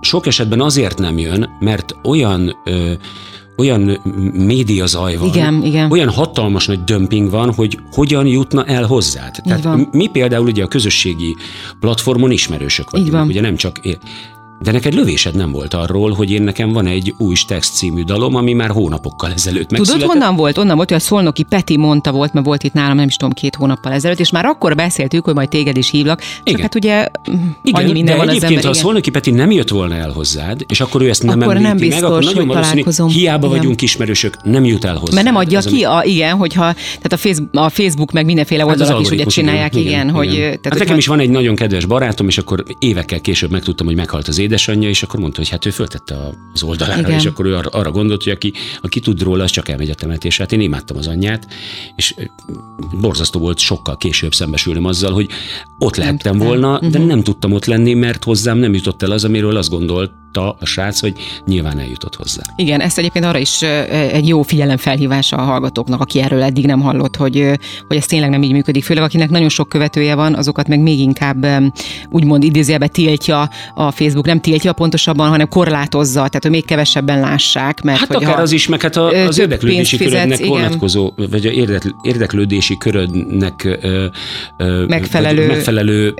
sok 0.00 0.26
esetben 0.26 0.60
azért 0.60 0.98
nem 0.98 1.18
jön, 1.18 1.50
mert 1.60 1.96
olyan 2.02 2.56
ö, 2.64 2.92
olyan 3.56 4.00
média 4.32 4.86
zaj 4.86 5.16
van, 5.16 5.28
igen, 5.28 5.62
igen. 5.64 5.90
olyan 5.90 6.08
hatalmas 6.08 6.66
nagy 6.66 6.84
dömping 6.84 7.30
van, 7.30 7.52
hogy 7.54 7.78
hogyan 7.92 8.26
jutna 8.26 8.64
el 8.64 8.84
hozzá. 8.84 9.30
Tehát 9.30 9.92
mi 9.92 10.06
például 10.06 10.46
ugye 10.46 10.64
a 10.64 10.68
közösségi 10.68 11.36
platformon 11.80 12.30
ismerősök 12.30 12.90
vagyunk, 12.90 13.26
ugye 13.26 13.40
nem 13.40 13.56
csak 13.56 13.80
de 14.62 14.72
neked 14.72 14.94
lövésed 14.94 15.34
nem 15.34 15.52
volt 15.52 15.74
arról, 15.74 16.10
hogy 16.10 16.30
én 16.30 16.42
nekem 16.42 16.72
van 16.72 16.86
egy 16.86 17.14
új 17.18 17.34
text 17.46 17.74
című 17.74 18.02
dalom, 18.02 18.34
ami 18.34 18.52
már 18.52 18.70
hónapokkal 18.70 19.32
ezelőtt 19.32 19.70
megszületett. 19.70 20.00
Tudod, 20.00 20.18
honnan 20.18 20.36
volt? 20.36 20.58
Onnan 20.58 20.76
volt, 20.76 20.88
hogy 20.88 20.98
a 20.98 21.00
Szolnoki 21.00 21.42
Peti 21.42 21.76
mondta 21.76 22.10
volt, 22.12 22.32
mert 22.32 22.46
volt 22.46 22.62
itt 22.62 22.72
nálam, 22.72 22.96
nem 22.96 23.06
is 23.06 23.16
tudom, 23.16 23.32
két 23.32 23.54
hónappal 23.54 23.92
ezelőtt, 23.92 24.20
és 24.20 24.30
már 24.30 24.44
akkor 24.44 24.74
beszéltük, 24.74 25.24
hogy 25.24 25.34
majd 25.34 25.48
téged 25.48 25.76
is 25.76 25.90
hívlak. 25.90 26.20
Csak 26.20 26.40
igen. 26.44 26.60
hát 26.60 26.74
ugye 26.74 27.06
igen, 27.62 27.82
annyi 27.82 27.92
minden 27.92 28.16
de 28.16 28.24
van 28.24 28.36
az 28.36 28.42
ember, 28.44 28.64
ha 28.64 28.70
a 28.70 28.72
Szolnoki 28.72 29.10
Peti 29.10 29.30
nem 29.30 29.50
jött 29.50 29.68
volna 29.68 29.94
el 29.94 30.10
hozzád, 30.10 30.64
és 30.68 30.80
akkor 30.80 31.02
ő 31.02 31.08
ezt 31.08 31.22
nem 31.22 31.40
akkor 31.40 31.56
nem 31.56 31.76
biztos, 31.76 32.00
meg, 32.00 32.10
akkor 32.10 32.24
nagyon 32.24 32.46
valószínű, 32.46 32.82
hiába 33.08 33.46
igen. 33.46 33.58
vagyunk 33.58 33.82
ismerősök, 33.82 34.36
nem 34.44 34.64
jut 34.64 34.84
el 34.84 34.96
hozzá. 34.96 35.14
Mert 35.14 35.26
nem 35.26 35.36
adja 35.36 35.60
ki, 35.60 35.84
a, 35.84 36.02
igen, 36.04 36.36
hogyha 36.36 36.72
tehát 36.72 37.12
a 37.12 37.16
Facebook, 37.16 37.50
a 37.52 37.68
Facebook 37.68 38.12
meg 38.12 38.24
mindenféle 38.24 38.62
hát 38.62 38.70
oldalak 38.70 39.00
is 39.00 39.10
ugye 39.10 39.24
csinálják, 39.24 39.76
igen, 39.76 39.86
igen, 39.86 40.10
hogy... 40.10 40.28
Tehát, 40.30 40.78
nekem 40.78 40.96
is 40.96 41.06
van 41.06 41.20
egy 41.20 41.30
nagyon 41.30 41.54
kedves 41.54 41.84
barátom, 41.84 42.28
és 42.28 42.38
akkor 42.38 42.64
évekkel 42.78 43.20
később 43.20 43.50
megtudtam, 43.50 43.86
hogy 43.86 43.96
meghalt 43.96 44.28
az 44.28 44.38
édesanyja, 44.52 44.88
és 44.88 45.02
akkor 45.02 45.20
mondta, 45.20 45.38
hogy 45.38 45.48
hát 45.48 45.66
ő 45.66 45.70
föltette 45.70 46.16
az 46.52 46.62
oldalára, 46.62 47.00
Igen. 47.00 47.18
és 47.18 47.26
akkor 47.26 47.46
ő 47.46 47.56
arra, 47.56 47.68
arra 47.68 47.90
gondolt, 47.90 48.22
hogy 48.22 48.32
aki, 48.32 48.52
aki 48.80 49.00
tud 49.00 49.22
róla, 49.22 49.44
az 49.44 49.50
csak 49.50 49.68
elmegy 49.68 49.90
a 49.90 49.94
temetésre. 49.94 50.42
Hát 50.42 50.52
én 50.52 50.60
imádtam 50.60 50.96
az 50.96 51.06
anyját, 51.06 51.46
és 51.96 52.14
borzasztó 53.00 53.40
volt 53.40 53.58
sokkal 53.58 53.96
később 53.96 54.34
szembesülnem 54.34 54.84
azzal, 54.84 55.12
hogy 55.12 55.28
ott 55.78 55.96
lehettem 55.96 56.38
volna, 56.38 56.78
de 56.78 56.86
uh-huh. 56.86 57.06
nem 57.06 57.22
tudtam 57.22 57.52
ott 57.52 57.64
lenni, 57.64 57.94
mert 57.94 58.24
hozzám 58.24 58.58
nem 58.58 58.74
jutott 58.74 59.02
el 59.02 59.10
az, 59.10 59.24
amiről 59.24 59.56
azt 59.56 59.70
gondolt, 59.70 60.12
tudta 60.32 60.56
a 60.60 60.66
srác, 60.66 61.00
hogy 61.00 61.12
nyilván 61.46 61.78
eljutott 61.78 62.14
hozzá. 62.14 62.42
Igen, 62.56 62.80
ezt 62.80 62.98
egyébként 62.98 63.24
arra 63.24 63.38
is 63.38 63.62
egy 63.62 64.28
jó 64.28 64.42
figyelemfelhívása 64.42 65.36
a 65.36 65.42
hallgatóknak, 65.42 66.00
aki 66.00 66.20
erről 66.20 66.42
eddig 66.42 66.66
nem 66.66 66.80
hallott, 66.80 67.16
hogy, 67.16 67.58
hogy 67.88 67.96
ez 67.96 68.06
tényleg 68.06 68.30
nem 68.30 68.42
így 68.42 68.52
működik. 68.52 68.84
Főleg 68.84 69.02
akinek 69.02 69.30
nagyon 69.30 69.48
sok 69.48 69.68
követője 69.68 70.14
van, 70.14 70.34
azokat 70.34 70.68
meg 70.68 70.80
még 70.80 70.98
inkább 70.98 71.46
úgymond 72.10 72.44
idézőjelbe 72.44 72.86
tiltja 72.86 73.50
a 73.74 73.90
Facebook, 73.90 74.26
nem 74.26 74.40
tiltja 74.40 74.72
pontosabban, 74.72 75.28
hanem 75.28 75.48
korlátozza, 75.48 76.12
tehát 76.12 76.42
hogy 76.42 76.50
még 76.50 76.64
kevesebben 76.64 77.20
lássák. 77.20 77.82
Mert 77.82 77.98
hát 77.98 78.14
hogy 78.14 78.24
akár 78.24 78.40
az 78.40 78.52
is, 78.52 78.68
meg 78.68 78.80
hát 78.80 78.96
a, 78.96 79.06
az 79.06 79.38
érdeklődési 79.38 79.96
körödnek 79.96 80.46
vonatkozó, 80.46 81.12
vagy 81.30 81.46
a 81.46 81.50
érdeklődési 82.02 82.76
körödnek 82.76 83.78
megfelelő, 84.86 85.46
megfelelő 85.46 86.14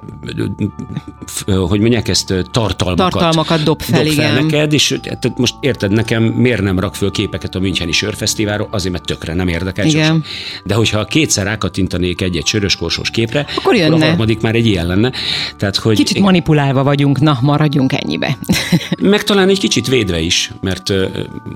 hogy 1.68 1.80
mondják 1.80 2.08
ezt, 2.08 2.34
tartalmakat, 2.50 3.12
tartalmakat 3.12 3.62
dob 3.62 3.82
fel 3.82 4.01
fel 4.10 4.32
igen. 4.32 4.44
neked, 4.44 4.72
és 4.72 4.98
tehát 5.02 5.38
most 5.38 5.54
érted, 5.60 5.92
nekem 5.92 6.22
miért 6.22 6.62
nem 6.62 6.78
rak 6.78 6.94
föl 6.94 7.10
képeket 7.10 7.54
a 7.54 7.58
Müncheni 7.60 7.92
Sörfesztiválról, 7.92 8.68
azért, 8.70 8.92
mert 8.92 9.04
tökre 9.04 9.34
nem 9.34 9.48
érdekel. 9.48 9.86
Igen. 9.86 10.24
De 10.64 10.74
hogyha 10.74 11.04
kétszer 11.04 11.44
rákattintanék 11.44 12.20
egy-egy 12.20 12.46
sörös 12.46 12.78
képre, 13.12 13.46
akkor, 13.56 13.74
jönne. 13.74 13.94
akkor 13.94 14.02
a 14.02 14.06
harmadik 14.06 14.40
már 14.40 14.54
egy 14.54 14.66
ilyen 14.66 14.86
lenne. 14.86 15.12
Tehát, 15.56 15.76
hogy 15.76 15.96
kicsit 15.96 16.18
manipulálva 16.18 16.82
vagyunk, 16.82 17.20
na, 17.20 17.38
maradjunk 17.42 17.92
ennyibe. 17.92 18.38
meg 19.00 19.22
talán 19.22 19.48
egy 19.48 19.58
kicsit 19.58 19.88
védve 19.88 20.20
is, 20.20 20.52
mert 20.60 20.92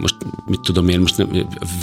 most 0.01 0.15
mit 0.47 0.61
tudom 0.61 0.89
én, 0.89 1.01
most 1.01 1.17
nem, 1.17 1.29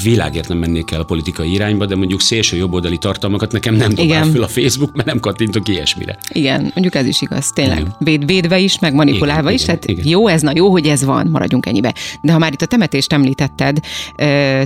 világért 0.04 0.48
nem 0.48 0.58
mennék 0.58 0.92
el 0.92 1.00
a 1.00 1.04
politikai 1.04 1.52
irányba, 1.52 1.86
de 1.86 1.96
mondjuk 1.96 2.22
szélső 2.22 2.58
jobboldali 2.58 2.98
tartalmakat 2.98 3.52
nekem 3.52 3.76
nem 3.76 3.94
dobál 3.94 4.26
föl 4.26 4.44
a 4.44 4.48
Facebook, 4.48 4.96
mert 4.96 5.08
nem 5.08 5.20
kattintok 5.20 5.68
ilyesmire. 5.68 6.18
Igen, 6.32 6.62
mondjuk 6.62 6.96
ez 6.96 7.06
is 7.06 7.22
igaz, 7.22 7.52
tényleg. 7.52 7.88
Véd, 8.00 8.26
védve 8.26 8.60
is, 8.60 8.80
meg 8.80 8.94
manipulálva 8.94 9.42
igen, 9.42 9.54
is, 9.54 9.64
igen, 9.64 9.76
hát 9.76 9.86
igen. 9.86 10.08
jó 10.08 10.28
ez, 10.28 10.42
na 10.42 10.53
jó, 10.56 10.70
hogy 10.70 10.88
ez 10.88 11.04
van, 11.04 11.28
maradjunk 11.28 11.66
ennyibe. 11.66 11.94
De 12.22 12.32
ha 12.32 12.38
már 12.38 12.54
itt 12.54 12.62
a 12.62 12.66
temetést 12.66 13.14
említetted, 13.14 13.80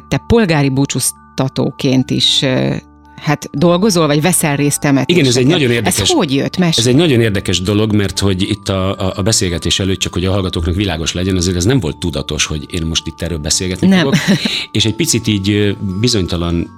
te 0.07 0.23
polgári 0.27 0.69
búcsúztatóként 0.69 2.11
is 2.11 2.43
hát 3.21 3.49
dolgozol, 3.51 4.07
vagy 4.07 4.21
veszel 4.21 4.55
részt 4.55 4.79
temetéseken. 4.79 5.15
Igen, 5.15 5.29
ez 5.29 5.37
egy 5.37 5.59
nagyon 5.59 5.71
érdekes. 5.71 5.99
Ez 5.99 6.09
hogy 6.09 6.33
jött? 6.33 6.57
Mesélj. 6.57 6.87
Ez 6.87 6.93
egy 6.93 6.99
nagyon 7.07 7.21
érdekes 7.21 7.61
dolog, 7.61 7.93
mert 7.93 8.19
hogy 8.19 8.41
itt 8.41 8.69
a, 8.69 8.99
a, 8.99 9.13
a 9.15 9.21
beszélgetés 9.21 9.79
előtt, 9.79 9.99
csak 9.99 10.13
hogy 10.13 10.25
a 10.25 10.31
hallgatóknak 10.31 10.75
világos 10.75 11.13
legyen, 11.13 11.35
azért 11.35 11.55
ez 11.55 11.65
nem 11.65 11.79
volt 11.79 11.97
tudatos, 11.97 12.45
hogy 12.45 12.65
én 12.69 12.85
most 12.85 13.07
itt 13.07 13.21
erről 13.21 13.37
beszélgetni 13.37 13.87
nem. 13.87 13.99
fogok. 13.99 14.15
És 14.71 14.85
egy 14.85 14.95
picit 14.95 15.27
így 15.27 15.77
bizonytalan 15.99 16.69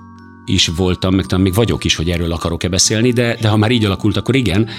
is 0.46 0.68
voltam, 0.68 1.16
meg 1.16 1.26
talán 1.26 1.44
még 1.44 1.54
vagyok 1.54 1.84
is, 1.84 1.96
hogy 1.96 2.10
erről 2.10 2.32
akarok-e 2.32 2.68
beszélni, 2.68 3.12
de, 3.12 3.38
de 3.42 3.48
ha 3.48 3.58
már 3.58 3.72
így 3.72 3.86
alakult, 3.86 4.18
akkor 4.18 4.36
igen 4.36 4.70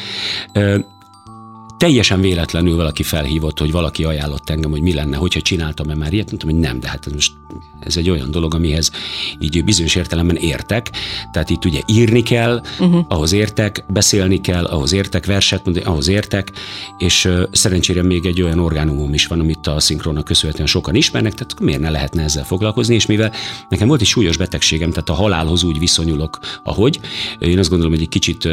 teljesen 1.81 2.21
véletlenül 2.21 2.77
valaki 2.77 3.03
felhívott, 3.03 3.59
hogy 3.59 3.73
valaki 3.73 4.05
ajánlott 4.05 4.51
engem, 4.51 4.71
hogy 4.71 4.81
mi 4.81 4.93
lenne, 4.93 5.17
hogyha 5.17 5.41
csináltam-e 5.41 5.95
már 5.95 6.13
ilyet, 6.13 6.27
mondtam, 6.27 6.51
hogy 6.51 6.59
nem, 6.59 6.81
de 6.81 6.89
hát 6.89 7.07
ez 7.07 7.13
most 7.13 7.33
ez 7.81 7.97
egy 7.97 8.11
olyan 8.11 8.31
dolog, 8.31 8.55
amihez 8.55 8.91
így 9.39 9.65
bizonyos 9.65 9.95
értelemben 9.95 10.37
értek. 10.37 10.91
Tehát 11.33 11.51
itt 11.51 11.65
ugye 11.65 11.81
írni 11.87 12.23
kell, 12.23 12.63
uh-huh. 12.79 13.05
ahhoz 13.09 13.33
értek, 13.33 13.85
beszélni 13.89 14.41
kell, 14.41 14.65
ahhoz 14.65 14.93
értek, 14.93 15.27
verset 15.27 15.65
mondani, 15.65 15.87
ahhoz 15.87 16.09
értek, 16.09 16.53
és 16.99 17.25
uh, 17.25 17.43
szerencsére 17.53 18.03
még 18.03 18.27
egy 18.27 18.43
olyan 18.43 18.59
orgánumom 18.59 19.15
is 19.15 19.27
van, 19.27 19.41
amit 19.41 19.67
a 19.67 19.81
szinkronnak 19.81 20.25
köszönhetően 20.25 20.69
sokan 20.69 20.95
ismernek, 20.95 21.35
tehát 21.35 21.61
miért 21.61 21.81
ne 21.81 21.91
lehetne 21.91 22.23
ezzel 22.23 22.45
foglalkozni, 22.45 22.95
és 22.95 23.07
mivel 23.07 23.33
nekem 23.69 23.89
volt 23.89 24.01
egy 24.01 24.07
súlyos 24.07 24.37
betegségem, 24.37 24.91
tehát 24.91 25.09
a 25.09 25.15
halálhoz 25.15 25.63
úgy 25.63 25.79
viszonyulok, 25.79 26.39
ahogy, 26.63 27.01
én 27.39 27.59
azt 27.59 27.69
gondolom, 27.69 27.93
hogy 27.93 28.03
egy 28.03 28.09
kicsit 28.09 28.45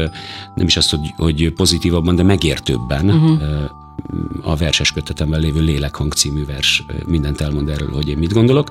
nem 0.55 0.65
is 0.65 0.77
azt, 0.77 0.89
hogy, 0.89 1.13
hogy 1.15 1.53
pozitívabban, 1.53 2.15
de 2.15 2.23
megértőbben 2.23 3.16
uh-huh. 3.17 3.69
a 4.41 4.55
verses 4.55 4.91
kötetemben 4.91 5.39
lévő 5.39 5.59
Lélekhang 5.59 6.13
című 6.13 6.45
vers 6.45 6.85
mindent 7.07 7.41
elmond 7.41 7.69
erről, 7.69 7.91
hogy 7.91 8.09
én 8.09 8.17
mit 8.17 8.33
gondolok. 8.33 8.69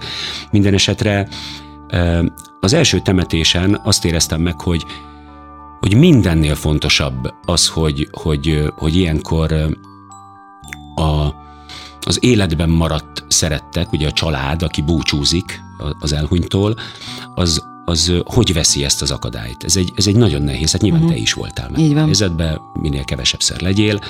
Minden 0.50 0.74
esetre 0.74 1.28
az 2.60 2.72
első 2.72 3.00
temetésen 3.00 3.80
azt 3.84 4.04
éreztem 4.04 4.40
meg, 4.40 4.60
hogy 4.60 4.86
hogy 5.80 5.96
mindennél 5.96 6.54
fontosabb 6.54 7.34
az, 7.44 7.68
hogy, 7.68 8.08
hogy, 8.12 8.72
hogy 8.76 8.96
ilyenkor 8.96 9.52
a, 10.94 11.34
az 12.00 12.24
életben 12.24 12.68
maradt 12.68 13.24
szerettek, 13.28 13.92
ugye 13.92 14.06
a 14.06 14.12
család, 14.12 14.62
aki 14.62 14.82
búcsúzik 14.82 15.60
az 16.00 16.12
elhunytól, 16.12 16.74
az, 17.34 17.64
az 17.88 18.12
hogy 18.24 18.52
veszi 18.52 18.84
ezt 18.84 19.02
az 19.02 19.10
akadályt. 19.10 19.64
Ez 19.64 19.76
egy, 19.76 19.92
ez 19.96 20.06
egy 20.06 20.16
nagyon 20.16 20.42
nehéz, 20.42 20.72
hát 20.72 20.80
nyilván 20.80 21.00
uh-huh. 21.00 21.16
te 21.16 21.22
is 21.22 21.32
voltál 21.32 21.68
meg. 21.70 21.80
Így 21.80 21.94
van. 21.94 22.04
helyzetben, 22.04 22.60
minél 22.72 23.04
kevesebbszer 23.04 23.60
legyél, 23.60 24.00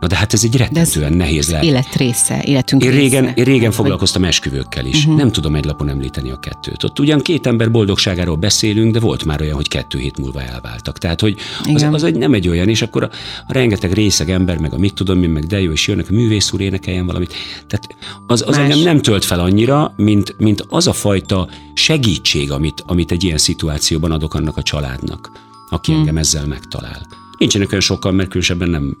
Na 0.00 0.06
de 0.06 0.16
hát 0.16 0.32
ez 0.32 0.44
egy 0.44 0.56
rettentően 0.56 1.12
nehéz 1.12 1.50
lehet. 1.50 1.64
Élet 1.64 1.94
része, 1.94 2.42
életünk 2.44 2.84
Én 2.84 2.90
régen, 2.90 3.22
része. 3.22 3.34
én 3.34 3.44
régen 3.44 3.70
foglalkoztam 3.70 4.24
esküvőkkel 4.24 4.86
is. 4.86 4.98
Uh-huh. 4.98 5.16
Nem 5.16 5.32
tudom 5.32 5.54
egy 5.54 5.64
lapon 5.64 5.88
említeni 5.88 6.30
a 6.30 6.36
kettőt. 6.36 6.84
Ott 6.84 6.98
ugyan 6.98 7.20
két 7.20 7.46
ember 7.46 7.70
boldogságáról 7.70 8.36
beszélünk, 8.36 8.92
de 8.92 9.00
volt 9.00 9.24
már 9.24 9.40
olyan, 9.40 9.54
hogy 9.54 9.68
kettő 9.68 9.98
hét 9.98 10.18
múlva 10.18 10.42
elváltak. 10.42 10.98
Tehát, 10.98 11.20
hogy 11.20 11.36
az, 11.60 11.68
Igen. 11.68 11.94
az 11.94 12.02
egy, 12.02 12.16
nem 12.16 12.34
egy 12.34 12.48
olyan, 12.48 12.68
és 12.68 12.82
akkor 12.82 13.02
a, 13.02 13.10
a 13.46 13.52
rengeteg 13.52 13.92
részeg 13.92 14.30
ember, 14.30 14.58
meg 14.58 14.72
a 14.72 14.78
mit 14.78 14.94
tudom 14.94 15.22
én, 15.22 15.30
meg 15.30 15.44
de 15.44 15.60
jó, 15.60 15.72
és 15.72 15.86
jönnek 15.86 16.06
a 16.10 16.12
művész 16.12 16.52
úr 16.52 16.60
énekeljen 16.60 17.06
valamit. 17.06 17.34
Tehát 17.66 17.96
az, 18.26 18.44
az 18.46 18.56
Más. 18.56 18.64
engem 18.64 18.78
nem 18.78 19.00
tölt 19.00 19.24
fel 19.24 19.40
annyira, 19.40 19.94
mint, 19.96 20.34
mint 20.38 20.64
az 20.68 20.86
a 20.86 20.92
fajta 20.92 21.48
segítség, 21.74 22.50
amit, 22.50 22.82
amit 22.86 23.12
egy 23.12 23.24
ilyen 23.24 23.38
szituációban 23.38 24.10
adok 24.10 24.34
annak 24.34 24.56
a 24.56 24.62
családnak, 24.62 25.30
aki 25.70 25.90
hmm. 25.90 26.00
engem 26.00 26.16
ezzel 26.16 26.46
megtalál. 26.46 27.06
Nincsenek 27.38 27.68
olyan 27.68 27.80
sokan, 27.80 28.14
mert 28.14 28.28
különösebben 28.28 28.70
nem, 28.70 28.96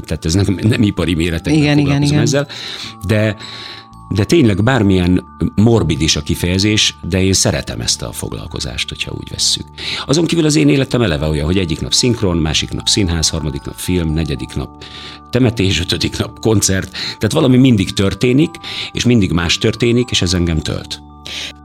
tehát 0.00 0.24
ez 0.24 0.34
nem, 0.34 0.58
nem 0.62 0.82
ipari 0.82 1.14
méretekben 1.14 1.62
Igen, 1.62 1.78
igen, 1.78 2.02
igen. 2.02 2.20
ezzel, 2.20 2.48
de, 3.06 3.36
de 4.14 4.24
tényleg 4.24 4.62
bármilyen 4.62 5.24
morbid 5.54 6.00
is 6.00 6.16
a 6.16 6.22
kifejezés, 6.22 6.96
de 7.02 7.22
én 7.22 7.32
szeretem 7.32 7.80
ezt 7.80 8.02
a 8.02 8.12
foglalkozást, 8.12 8.88
hogyha 8.88 9.12
úgy 9.18 9.28
vesszük. 9.30 9.66
Azon 10.06 10.26
kívül 10.26 10.44
az 10.44 10.56
én 10.56 10.68
életem 10.68 11.02
eleve 11.02 11.26
olyan, 11.26 11.46
hogy 11.46 11.58
egyik 11.58 11.80
nap 11.80 11.92
szinkron, 11.92 12.36
másik 12.36 12.72
nap 12.72 12.88
színház, 12.88 13.28
harmadik 13.28 13.62
nap 13.62 13.76
film, 13.76 14.12
negyedik 14.12 14.54
nap 14.54 14.84
temetés, 15.30 15.80
ötödik 15.80 16.18
nap 16.18 16.40
koncert, 16.40 16.90
tehát 16.90 17.32
valami 17.32 17.56
mindig 17.56 17.92
történik, 17.92 18.50
és 18.92 19.04
mindig 19.04 19.32
más 19.32 19.58
történik, 19.58 20.10
és 20.10 20.22
ez 20.22 20.34
engem 20.34 20.58
tölt. 20.58 21.02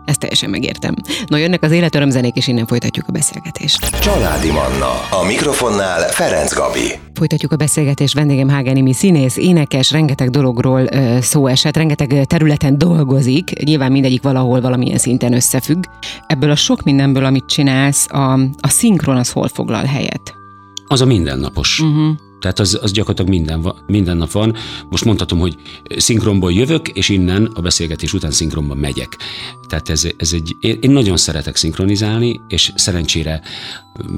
Ezt 0.06 0.20
teljesen 0.20 0.50
megértem. 0.50 0.94
No, 1.28 1.38
jönnek 1.38 1.64
az 1.64 1.72
életörömzenék, 1.72 2.36
és 2.36 2.48
innen 2.48 2.66
folytatjuk 2.66 3.06
a 3.08 3.12
beszélgetést. 3.12 4.00
Családi 4.00 4.52
Manna. 4.52 4.92
A 5.22 5.26
mikrofonnál 5.28 6.10
Ferenc 6.10 6.54
Gabi. 6.54 6.92
Folytatjuk 7.14 7.52
a 7.52 7.56
beszélgetést. 7.56 8.14
Vendégem 8.14 8.50
Hágen 8.50 8.76
Imi 8.76 8.94
színész, 8.94 9.38
énekes, 9.38 9.92
rengeteg 9.92 10.30
dologról 10.30 10.88
ö, 10.92 11.18
szó 11.22 11.48
esett, 11.48 11.78
rengeteg 11.78 12.26
területen 12.26 12.78
dolgozik, 12.78 13.64
nyilván 13.64 13.92
mindegyik 13.92 14.22
valahol 14.22 14.62
valamilyen 14.62 14.98
szinten 14.98 15.34
összefügg. 15.34 15.84
Ebből 16.28 16.50
a 16.50 16.56
sok 16.56 16.84
mindenből, 16.84 17.26
amit 17.26 17.46
csinálsz, 17.46 18.08
a, 18.10 18.34
a 18.60 18.68
szinkron 18.68 19.18
az 19.18 19.32
hol 19.32 19.48
foglal 19.48 19.84
helyet? 19.84 20.34
Az 20.88 21.02
a 21.02 21.06
mindennapos. 21.06 21.80
Uh-huh. 21.80 22.16
Tehát 22.46 22.60
az, 22.60 22.80
az 22.82 22.92
gyakorlatilag 22.92 23.32
minden, 23.32 23.74
minden 23.88 24.18
nap 24.18 24.32
van. 24.32 24.56
Most 24.90 25.06
mondhatom, 25.06 25.40
hogy 25.40 25.56
szinkronból 25.98 26.52
jövök, 26.52 26.88
és 26.88 27.10
innen 27.10 27.52
a 27.54 27.62
beszélgetés 27.62 28.14
után 28.14 28.32
szinkronban 28.32 28.78
megyek. 28.78 29.18
Tehát 29.68 29.90
ez, 29.90 30.08
ez 30.18 30.34
egy, 30.34 30.56
én 30.60 30.92
nagyon 30.92 31.18
szeretek 31.18 31.56
szinkronizálni, 31.56 32.42
és 32.48 32.72
szerencsére 32.76 33.42
mm, 34.04 34.18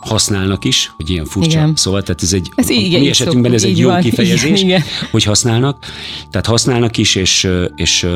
használnak 0.00 0.64
is, 0.64 0.92
hogy 0.96 1.10
ilyen 1.10 1.24
furcsa 1.24 1.50
Igen. 1.50 1.76
szóval, 1.76 2.02
tehát 2.02 2.22
ez 2.22 2.32
egy, 2.32 2.52
Ez 2.54 2.68
a 2.68 2.72
igen, 2.72 3.00
mi 3.00 3.08
esetünkben 3.08 3.52
ez 3.52 3.60
szoktuk, 3.60 3.78
egy 3.78 3.84
jó 3.84 3.90
van. 3.90 4.00
kifejezés, 4.00 4.44
Igen, 4.44 4.56
igen. 4.56 4.82
hogy 5.10 5.24
használnak. 5.24 5.84
Tehát 6.30 6.46
használnak 6.46 6.96
is, 6.96 7.14
és, 7.14 7.48
és 7.76 8.06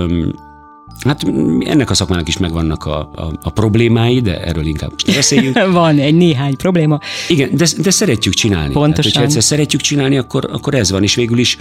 Hát 1.00 1.22
ennek 1.60 1.90
a 1.90 1.94
szakmának 1.94 2.28
is 2.28 2.38
megvannak 2.38 2.84
a, 2.84 2.98
a, 2.98 3.32
a 3.42 3.50
problémái, 3.50 4.20
de 4.20 4.40
erről 4.40 4.66
inkább 4.66 4.90
most 4.90 5.06
ne 5.06 5.14
beszéljünk. 5.14 5.56
Van 5.72 5.98
egy 5.98 6.14
néhány 6.14 6.56
probléma. 6.56 6.98
Igen, 7.28 7.50
de, 7.56 7.66
de 7.78 7.90
szeretjük 7.90 8.34
csinálni. 8.34 8.72
Pontosan. 8.72 9.12
Tehát, 9.12 9.28
hogyha 9.28 9.42
szeretjük 9.42 9.80
csinálni, 9.80 10.16
akkor, 10.16 10.48
akkor 10.52 10.74
ez 10.74 10.90
van. 10.90 11.02
És 11.02 11.14
végül 11.14 11.38
is, 11.38 11.58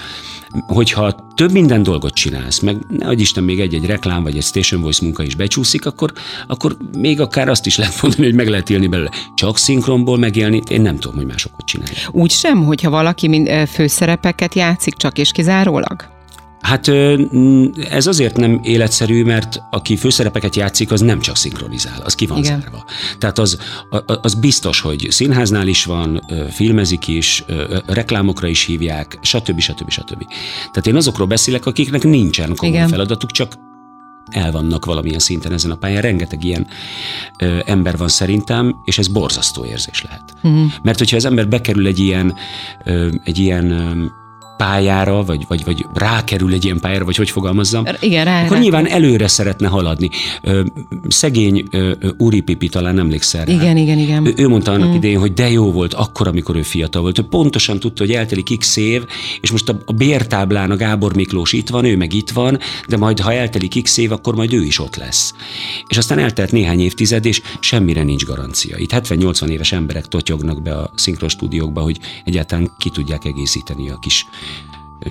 hogyha 0.67 1.15
több 1.35 1.51
minden 1.51 1.83
dolgot 1.83 2.13
csinálsz, 2.13 2.59
meg 2.59 2.77
ne 2.89 3.07
adj 3.07 3.21
Isten 3.21 3.43
még 3.43 3.59
egy-egy 3.59 3.85
reklám, 3.85 4.23
vagy 4.23 4.37
egy 4.37 4.43
Station 4.43 4.81
Voice 4.81 5.03
munka 5.03 5.23
is 5.23 5.35
becsúszik, 5.35 5.85
akkor, 5.85 6.13
akkor 6.47 6.77
még 6.97 7.21
akár 7.21 7.49
azt 7.49 7.65
is 7.65 7.77
lehet 7.77 8.01
mondani, 8.01 8.23
hogy 8.23 8.35
meg 8.35 8.47
lehet 8.47 8.69
élni 8.69 8.87
belőle. 8.87 9.09
Csak 9.35 9.57
szinkronból 9.57 10.17
megélni, 10.17 10.61
én 10.69 10.81
nem 10.81 10.97
tudom, 10.97 11.15
hogy 11.17 11.25
mások 11.25 11.51
hogy 11.55 11.65
csinálják. 11.65 12.07
Úgy 12.11 12.31
sem, 12.31 12.63
hogyha 12.63 12.89
valaki 12.89 13.27
mind, 13.27 13.49
főszerepeket 13.49 14.55
játszik, 14.55 14.93
csak 14.93 15.17
és 15.17 15.31
kizárólag? 15.31 16.14
Hát 16.61 16.91
mm, 16.91 17.65
ez 17.89 18.07
azért 18.07 18.37
nem 18.37 18.59
életszerű, 18.63 19.23
mert 19.23 19.61
aki 19.71 19.95
főszerepeket 19.95 20.55
játszik, 20.55 20.91
az 20.91 21.01
nem 21.01 21.19
csak 21.19 21.35
szinkronizál, 21.35 22.01
az 22.03 22.15
ki 22.15 22.25
van 22.25 22.37
Igen. 22.37 22.59
zárva. 22.59 22.85
Tehát 23.17 23.39
az, 23.39 23.57
az 24.21 24.33
biztos, 24.33 24.79
hogy 24.79 25.07
színháznál 25.09 25.67
is 25.67 25.85
van, 25.85 26.21
filmezik 26.49 27.07
is, 27.07 27.43
reklámokra 27.85 28.47
is 28.47 28.65
hívják, 28.65 29.19
stb. 29.21 29.59
stb. 29.59 29.89
stb. 29.89 30.25
Tehát 30.57 30.87
én 30.87 30.95
azokról 30.95 31.27
beszélek, 31.27 31.65
akiknek 31.65 32.03
nincsen 32.03 32.55
komoly 32.55 32.75
Igen. 32.75 32.87
feladatuk, 32.87 33.31
csak 33.31 33.53
el 34.29 34.51
vannak 34.51 34.85
valamilyen 34.85 35.19
szinten 35.19 35.51
ezen 35.51 35.71
a 35.71 35.75
pályán. 35.75 36.01
Rengeteg 36.01 36.43
ilyen 36.43 36.67
ö, 37.39 37.59
ember 37.65 37.97
van 37.97 38.07
szerintem, 38.07 38.75
és 38.83 38.97
ez 38.97 39.07
borzasztó 39.07 39.65
érzés 39.65 40.03
lehet. 40.03 40.33
Uh-huh. 40.43 40.71
Mert 40.81 40.97
hogyha 40.97 41.15
az 41.15 41.25
ember 41.25 41.47
bekerül 41.47 41.87
egy 41.87 41.99
ilyen, 41.99 42.35
ö, 42.83 43.09
egy 43.23 43.37
ilyen 43.37 43.71
ö, 43.71 44.05
pályára, 44.57 45.23
vagy, 45.23 45.45
vagy, 45.47 45.63
vagy 45.65 45.85
rákerül 45.93 46.53
egy 46.53 46.65
ilyen 46.65 46.79
pályára, 46.79 47.05
vagy 47.05 47.15
hogy 47.15 47.29
fogalmazzam, 47.29 47.85
Igen, 47.99 48.25
rá, 48.25 48.43
akkor 48.43 48.55
rá. 48.55 48.61
nyilván 48.61 48.87
előre 48.87 49.27
szeretne 49.27 49.67
haladni. 49.67 50.09
Szegény 51.07 51.67
Uri 52.17 52.41
Pipi 52.41 52.69
talán 52.69 52.99
emlékszel 52.99 53.45
rá. 53.45 53.53
Igen, 53.53 53.77
igen, 53.77 53.97
igen. 53.97 54.25
Ő, 54.25 54.33
ő 54.37 54.47
mondta 54.47 54.71
annak 54.71 54.89
mm. 54.89 54.93
idején, 54.93 55.19
hogy 55.19 55.33
de 55.33 55.49
jó 55.49 55.71
volt 55.71 55.93
akkor, 55.93 56.27
amikor 56.27 56.55
ő 56.55 56.61
fiatal 56.61 57.01
volt. 57.01 57.19
Ő 57.19 57.21
pontosan 57.21 57.79
tudta, 57.79 58.03
hogy 58.03 58.13
eltelik 58.13 58.57
x 58.57 58.75
év, 58.75 59.03
és 59.41 59.51
most 59.51 59.69
a, 59.69 59.77
a 59.85 59.93
bértáblán 59.93 60.71
a 60.71 60.75
Gábor 60.75 61.15
Miklós 61.15 61.53
itt 61.53 61.69
van, 61.69 61.85
ő 61.85 61.97
meg 61.97 62.13
itt 62.13 62.29
van, 62.29 62.59
de 62.87 62.97
majd 62.97 63.19
ha 63.19 63.33
eltelik 63.33 63.81
x 63.83 63.97
év, 63.97 64.11
akkor 64.11 64.35
majd 64.35 64.53
ő 64.53 64.63
is 64.63 64.79
ott 64.79 64.95
lesz. 64.95 65.33
És 65.87 65.97
aztán 65.97 66.19
eltelt 66.19 66.51
néhány 66.51 66.79
évtized, 66.79 67.25
és 67.25 67.41
semmire 67.59 68.03
nincs 68.03 68.25
garancia. 68.25 68.77
Itt 68.77 68.91
70-80 68.93 69.47
éves 69.47 69.71
emberek 69.71 70.07
totyognak 70.07 70.61
be 70.61 70.75
a 70.77 70.91
szinkron 70.95 71.29
stúdiókba, 71.29 71.81
hogy 71.81 71.99
egyáltalán 72.25 72.71
ki 72.77 72.89
tudják 72.89 73.25
egészíteni 73.25 73.89
a 73.89 73.99
kis 73.99 74.25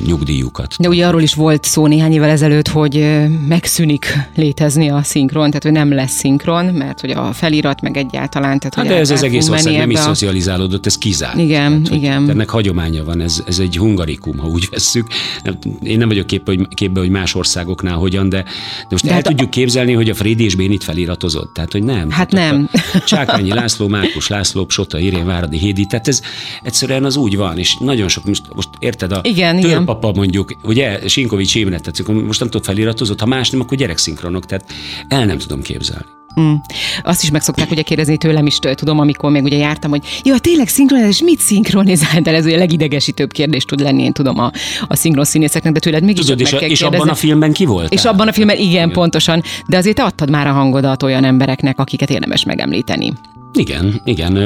nyugdíjukat. 0.06 0.74
De 0.78 0.88
ugye 0.88 1.06
arról 1.06 1.22
is 1.22 1.34
volt 1.34 1.64
szó 1.64 1.86
néhány 1.86 2.12
évvel 2.12 2.28
ezelőtt, 2.30 2.68
hogy 2.68 3.06
megszűnik 3.48 4.06
létezni 4.36 4.88
a 4.90 5.02
szinkron, 5.02 5.46
tehát 5.46 5.62
hogy 5.62 5.72
nem 5.72 5.92
lesz 5.92 6.12
szinkron, 6.12 6.64
mert 6.64 7.00
hogy 7.00 7.10
a 7.10 7.32
felirat 7.32 7.80
meg 7.80 7.96
egyáltalán. 7.96 8.58
Tehát, 8.58 8.74
Hát 8.74 8.86
de 8.86 8.94
ez 8.96 9.10
az 9.10 9.22
egész 9.22 9.48
ország 9.48 9.76
nem 9.76 9.90
is 9.90 9.98
a- 9.98 10.00
szocializálódott, 10.00 10.86
ez 10.86 10.98
kizárt. 10.98 11.38
Igen, 11.38 11.86
hogy 11.88 11.96
igen. 11.96 12.30
Ennek 12.30 12.48
hagyománya 12.50 13.04
van, 13.04 13.20
ez, 13.20 13.42
ez 13.46 13.58
egy 13.58 13.76
hungarikum, 13.76 14.38
ha 14.38 14.46
úgy 14.46 14.68
vesszük. 14.70 15.06
Nem- 15.42 15.58
Én 15.82 15.98
nem 15.98 16.08
vagyok 16.08 16.26
képbe, 16.26 16.52
hogy, 16.54 16.68
képbe, 16.74 17.00
hogy 17.00 17.08
más 17.10 17.34
országoknál 17.34 17.96
hogyan, 17.96 18.28
de, 18.28 18.42
de 18.42 18.86
most 18.90 19.02
De 19.04 19.08
el 19.10 19.14
hát 19.16 19.26
a- 19.26 19.28
tudjuk 19.28 19.50
képzelni, 19.50 19.92
hogy 19.92 20.10
a 20.10 20.14
Frédi 20.14 20.44
és 20.44 20.54
Bénit 20.54 20.84
feliratozott. 20.84 21.54
Tehát, 21.54 21.72
hogy 21.72 21.82
nem. 21.82 22.10
Hát 22.10 22.28
Tehát 22.28 22.50
nem. 22.52 22.68
a 22.92 22.98
Csákányi 23.06 23.52
László, 23.52 23.88
Márkus 23.88 24.28
László, 24.28 24.66
Sota, 24.68 24.98
Irén, 24.98 25.26
Váradi, 25.26 25.58
Hédi, 25.58 25.84
tehát 25.84 26.08
ez 26.08 26.20
egyszerűen 26.62 27.04
az 27.04 27.16
úgy 27.16 27.36
van, 27.36 27.58
és 27.58 27.76
nagyon 27.80 28.08
sok, 28.08 28.24
most, 28.24 28.42
most 28.54 28.68
érted, 28.78 29.12
a 29.12 29.20
Igen, 29.22 29.58
igen. 29.58 29.83
Törpapa 29.84 30.12
mondjuk, 30.12 30.56
ugye, 30.62 31.08
Sinkovics 31.08 31.54
Imre, 31.54 31.78
tehát 31.78 32.24
most 32.24 32.40
nem 32.40 32.48
tudod 32.48 32.66
feliratozott, 32.66 33.20
ha 33.20 33.26
más 33.26 33.50
nem, 33.50 33.60
akkor 33.60 33.78
gyerekszinkronok, 33.78 34.46
tehát 34.46 34.72
el 35.08 35.24
nem 35.24 35.38
tudom 35.38 35.62
képzelni. 35.62 36.04
Mm. 36.40 36.54
Azt 37.02 37.22
is 37.22 37.30
meg 37.30 37.42
szokták 37.42 37.70
ugye 37.70 37.82
kérdezni 37.82 38.16
tőlem 38.16 38.46
is, 38.46 38.58
tudom, 38.58 38.98
amikor 38.98 39.30
még 39.30 39.42
ugye 39.42 39.56
jártam, 39.56 39.90
hogy 39.90 40.02
ja, 40.24 40.38
tényleg 40.38 40.68
szinkronizál, 40.68 41.10
és 41.10 41.22
mit 41.22 41.38
szinkronizál? 41.38 42.20
De 42.20 42.34
ez 42.34 42.44
ugye 42.44 42.54
a 42.54 42.58
legidegesítőbb 42.58 43.32
kérdés 43.32 43.64
tud 43.64 43.80
lenni, 43.80 44.02
én 44.02 44.12
tudom 44.12 44.38
a, 44.38 44.50
a 44.88 44.96
szinkron 44.96 45.24
színészeknek, 45.24 45.72
de 45.72 45.78
tőled 45.78 46.02
mégis 46.02 46.24
Tudod, 46.24 46.36
meg 46.36 46.46
és, 46.46 46.52
a, 46.52 46.58
kell 46.58 46.68
és 46.68 46.82
abban 46.82 47.08
a 47.08 47.14
filmben 47.14 47.52
ki 47.52 47.64
volt? 47.64 47.92
És 47.92 48.04
abban 48.04 48.28
a 48.28 48.32
filmben, 48.32 48.56
igen, 48.56 48.68
igen, 48.68 48.90
pontosan, 48.90 49.42
de 49.66 49.76
azért 49.76 49.98
adtad 49.98 50.30
már 50.30 50.46
a 50.46 50.52
hangodat 50.52 51.02
olyan 51.02 51.24
embereknek, 51.24 51.78
akiket 51.78 52.10
érdemes 52.10 52.44
megemlíteni. 52.44 53.12
Igen, 53.52 54.00
igen. 54.04 54.36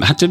Hát 0.00 0.30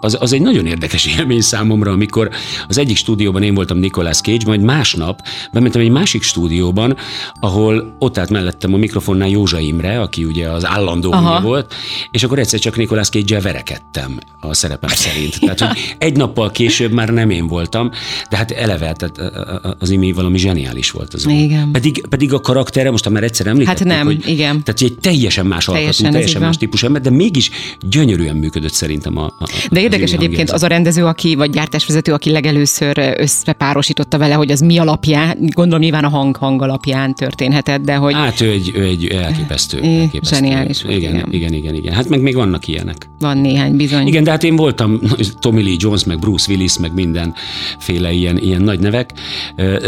az, 0.00 0.16
az 0.20 0.32
egy 0.32 0.42
nagyon 0.42 0.66
érdekes 0.66 1.06
élmény 1.18 1.40
számomra, 1.40 1.90
amikor 1.92 2.30
az 2.68 2.78
egyik 2.78 2.96
stúdióban 2.96 3.42
én 3.42 3.54
voltam 3.54 3.78
Nicolas 3.78 4.20
Cage, 4.20 4.46
majd 4.46 4.60
másnap 4.60 5.20
bementem 5.52 5.80
egy 5.80 5.90
másik 5.90 6.22
stúdióban, 6.22 6.96
ahol 7.40 7.96
ott 7.98 8.18
állt 8.18 8.30
mellettem 8.30 8.74
a 8.74 8.76
mikrofonnál 8.76 9.28
Józsa 9.28 9.58
Imre, 9.58 10.00
aki 10.00 10.24
ugye 10.24 10.48
az 10.48 10.66
állandó 10.66 11.12
Aha. 11.12 11.40
volt, 11.40 11.74
és 12.10 12.22
akkor 12.22 12.38
egyszer 12.38 12.58
csak 12.60 12.76
Nicolas 12.76 13.08
Cage-el 13.08 13.40
verekedtem 13.40 14.18
a 14.40 14.54
szerepem 14.54 14.90
szerint. 14.90 15.40
Tehát, 15.40 15.60
hogy 15.60 15.94
egy 15.98 16.16
nappal 16.16 16.50
később 16.50 16.92
már 16.92 17.08
nem 17.08 17.30
én 17.30 17.46
voltam, 17.46 17.90
de 18.30 18.36
hát 18.36 18.50
eleve 18.50 18.92
tehát 18.92 19.32
az 19.78 19.90
imi 19.90 20.12
valami 20.12 20.38
zseniális 20.38 20.90
volt 20.90 21.14
az. 21.14 21.26
Igen. 21.26 21.72
Pedig, 21.72 22.06
pedig 22.08 22.32
a 22.32 22.40
karaktere, 22.40 22.90
most 22.90 23.08
már 23.08 23.22
egyszer 23.22 23.46
említettük, 23.46 23.88
Hát 23.88 23.96
nem, 23.96 24.06
hogy, 24.06 24.28
igen. 24.28 24.62
Tehát 24.62 24.80
egy 24.80 24.98
teljesen 25.00 25.46
más 25.46 25.68
alkatú, 25.68 25.74
Teljesen, 25.74 26.06
ez 26.06 26.12
teljesen 26.12 26.40
más 26.40 26.50
van. 26.50 26.58
típusú 26.58 26.86
ember, 26.86 27.02
de 27.02 27.10
mégis 27.10 27.50
gyönyörűen 27.80 28.36
működött 28.36 28.72
szerintem 28.72 29.16
a, 29.16 29.24
a 29.24 29.50
De 29.70 29.80
érdekes 29.92 30.12
egyébként 30.12 30.50
az 30.50 30.62
a 30.62 30.66
rendező, 30.66 31.04
aki, 31.04 31.34
vagy 31.34 31.50
gyártásvezető, 31.50 32.12
aki 32.12 32.30
legelőször 32.30 33.14
összepárosította 33.16 34.18
vele, 34.18 34.34
hogy 34.34 34.50
az 34.50 34.60
mi 34.60 34.78
alapján, 34.78 35.36
gondolom 35.40 35.80
nyilván 35.80 36.04
a 36.04 36.08
hang, 36.08 36.36
hang 36.36 36.62
alapján 36.62 37.14
történhetett, 37.14 37.80
de 37.80 37.94
hogy 37.94 38.14
Hát 38.14 38.40
ő 38.40 38.50
egy, 38.50 38.72
ő 38.74 38.84
egy 38.84 39.06
elképesztő. 39.06 39.80
Elképesztő. 39.82 40.36
zseniális 40.36 40.82
igen, 40.84 40.96
igen. 40.96 41.26
igen, 41.30 41.52
igen, 41.52 41.74
igen. 41.74 41.94
Hát 41.94 42.08
meg 42.08 42.20
még 42.20 42.34
vannak 42.34 42.68
ilyenek. 42.68 43.08
van 43.18 43.38
néhány 43.38 43.76
bizony. 43.76 44.06
Igen, 44.06 44.24
de 44.24 44.30
hát 44.30 44.44
én 44.44 44.56
voltam 44.56 45.00
Tommy 45.40 45.62
Lee 45.62 45.74
Jones, 45.78 46.04
meg 46.04 46.18
Bruce 46.18 46.52
Willis, 46.52 46.78
meg 46.78 46.94
mindenféle 46.94 48.12
ilyen, 48.12 48.38
ilyen 48.38 48.62
nagy 48.62 48.80
nevek, 48.80 49.12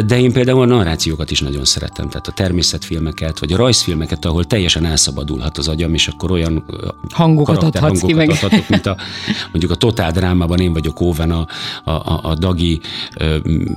de 0.07 0.21
én 0.21 0.33
például 0.33 0.63
a 0.63 0.65
narrációkat 0.65 1.31
is 1.31 1.41
nagyon 1.41 1.65
szeretem, 1.65 2.09
tehát 2.09 2.27
a 2.27 2.33
természetfilmeket, 2.33 3.39
vagy 3.39 3.53
a 3.53 3.57
rajzfilmeket, 3.57 4.25
ahol 4.25 4.45
teljesen 4.45 4.85
elszabadulhat 4.85 5.59
az 5.59 5.69
agyam, 5.69 5.95
és 5.95 6.09
akkor 6.09 6.31
olyan 6.31 6.65
Hangokat 7.11 7.63
adhatsz 7.63 8.01
ki, 8.01 8.13
meg- 8.13 8.31
adhatok, 8.31 8.69
mint 8.69 8.87
a, 8.87 8.97
mondjuk 9.51 9.71
a 9.71 9.75
totál 9.93 10.11
drámában 10.11 10.59
én 10.59 10.73
vagyok 10.73 11.01
Óven 11.01 11.31
a, 11.31 11.47
a, 11.85 11.91
a, 11.91 12.21
a 12.23 12.35
Dagi, 12.35 12.81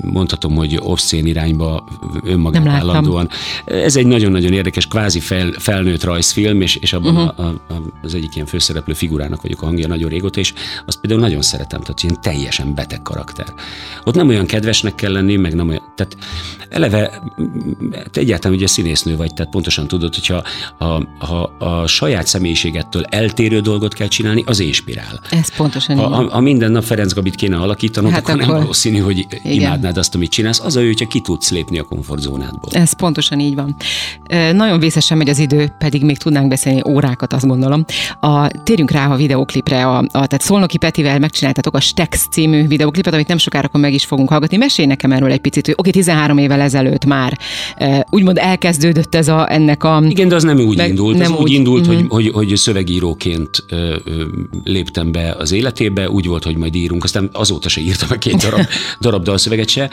mondhatom, 0.01 0.55
hogy 0.55 0.77
obszén 0.81 1.25
irányba 1.25 1.83
önmagát 2.23 2.67
állandóan. 2.67 3.29
Ez 3.65 3.95
egy 3.95 4.05
nagyon-nagyon 4.05 4.53
érdekes, 4.53 4.87
kvázi 4.87 5.19
fel, 5.19 5.51
felnőtt 5.51 6.03
rajzfilm, 6.03 6.61
és, 6.61 6.75
és 6.75 6.93
abban 6.93 7.15
uh-huh. 7.15 7.39
a, 7.39 7.43
a, 7.43 7.81
az 8.03 8.13
egyik 8.13 8.35
ilyen 8.35 8.47
főszereplő 8.47 8.93
figurának 8.93 9.41
vagyok 9.41 9.61
a 9.61 9.65
hangja 9.65 9.87
nagyon 9.87 10.09
régóta, 10.09 10.39
és 10.39 10.53
azt 10.85 10.99
például 10.99 11.21
nagyon 11.21 11.41
szeretem, 11.41 11.81
tehát 11.81 12.03
ilyen 12.03 12.21
teljesen 12.21 12.73
beteg 12.75 13.01
karakter. 13.01 13.53
Ott 14.03 14.15
nem 14.15 14.27
olyan 14.27 14.45
kedvesnek 14.45 14.95
kell 14.95 15.11
lenni, 15.11 15.35
meg 15.35 15.55
nem 15.55 15.67
olyan, 15.67 15.81
tehát 15.95 16.17
eleve 16.69 17.21
te 18.11 18.19
egyáltalán 18.19 18.57
ugye 18.57 18.67
színésznő 18.67 19.15
vagy, 19.15 19.33
tehát 19.33 19.51
pontosan 19.51 19.87
tudod, 19.87 20.15
hogyha 20.15 20.43
ha, 20.77 21.07
ha 21.17 21.41
a 21.59 21.87
saját 21.87 22.27
személyiségettől 22.27 23.03
eltérő 23.03 23.59
dolgot 23.59 23.93
kell 23.93 24.07
csinálni, 24.07 24.43
az 24.45 24.59
inspirál. 24.59 25.21
Ez 25.29 25.55
pontosan 25.55 25.97
ha, 25.97 26.04
ha, 26.09 26.29
ha 26.29 26.39
minden 26.39 26.71
nap 26.71 26.83
Ferenc 26.83 27.13
Gabit 27.13 27.35
kéne 27.35 27.57
alakítanod, 27.57 28.11
hát 28.11 28.19
akkor, 28.19 28.33
akkor 28.33 28.47
nem 28.47 28.57
valószínű, 28.57 28.97
hogy 28.97 29.17
igen. 29.17 29.51
imádnád 29.51 29.97
azt, 29.97 30.15
amit 30.15 30.31
csinálsz. 30.31 30.59
Az 30.59 30.75
a 30.75 30.79
jó, 30.79 30.85
hogyha 30.85 31.07
ki 31.07 31.19
tudsz 31.19 31.51
lépni 31.51 31.79
a 31.79 31.83
komfortzónádból. 31.83 32.69
Ez 32.71 32.93
pontosan 32.93 33.39
így 33.39 33.55
van. 33.55 33.75
E, 34.27 34.51
nagyon 34.51 34.79
vészesen 34.79 35.17
megy 35.17 35.29
az 35.29 35.39
idő, 35.39 35.73
pedig 35.77 36.03
még 36.03 36.17
tudnánk 36.17 36.47
beszélni 36.47 36.81
órákat, 36.87 37.33
azt 37.33 37.47
gondolom. 37.47 37.85
A, 38.19 38.47
térjünk 38.47 38.91
rá 38.91 39.07
a 39.07 39.15
videóklipre. 39.15 39.85
A, 39.85 39.97
a, 39.97 40.07
tehát 40.11 40.41
Szolnoki 40.41 40.77
Petivel 40.77 41.19
megcsináltatok 41.19 41.75
a 41.75 41.79
Stex 41.79 42.27
című 42.31 42.67
videóklipet, 42.67 43.13
amit 43.13 43.27
nem 43.27 43.37
sokára 43.37 43.69
meg 43.71 43.93
is 43.93 44.05
fogunk 44.05 44.29
hallgatni. 44.29 44.57
Mesélj 44.57 44.87
nekem 44.87 45.11
erről 45.11 45.31
egy 45.31 45.39
picit, 45.39 45.65
hogy 45.65 45.75
oké, 45.77 45.89
13 45.89 46.37
évvel 46.37 46.61
ezelőtt 46.61 47.05
már 47.05 47.37
e, 47.75 48.07
úgymond 48.09 48.37
elkezdődött 48.37 49.15
ez 49.15 49.27
a, 49.27 49.51
ennek 49.51 49.83
a... 49.83 50.03
Igen, 50.07 50.27
de 50.27 50.35
az 50.35 50.43
nem 50.43 50.59
úgy 50.59 50.77
meg, 50.77 50.89
indult. 50.89 51.17
Nem 51.17 51.33
az 51.33 51.39
úgy, 51.39 51.43
úgy 51.43 51.51
indult, 51.51 51.87
uh-huh. 51.87 52.07
hogy, 52.09 52.31
hogy, 52.31 52.47
hogy 52.47 52.57
szövegíróként 52.57 53.63
ö, 53.69 53.95
ö, 54.05 54.23
léptem 54.63 55.11
be 55.11 55.35
az 55.37 55.51
életébe, 55.51 55.94
úgy 56.07 56.27
volt, 56.27 56.43
hogy 56.43 56.57
majd 56.57 56.75
írunk, 56.75 57.03
aztán 57.03 57.29
azóta 57.33 57.69
se 57.69 57.81
írtam 57.81 58.09
a 58.11 58.17
két 58.17 58.35
darab, 58.35 58.67
darab 59.01 59.23
dalszöveget 59.23 59.69
se, 59.69 59.89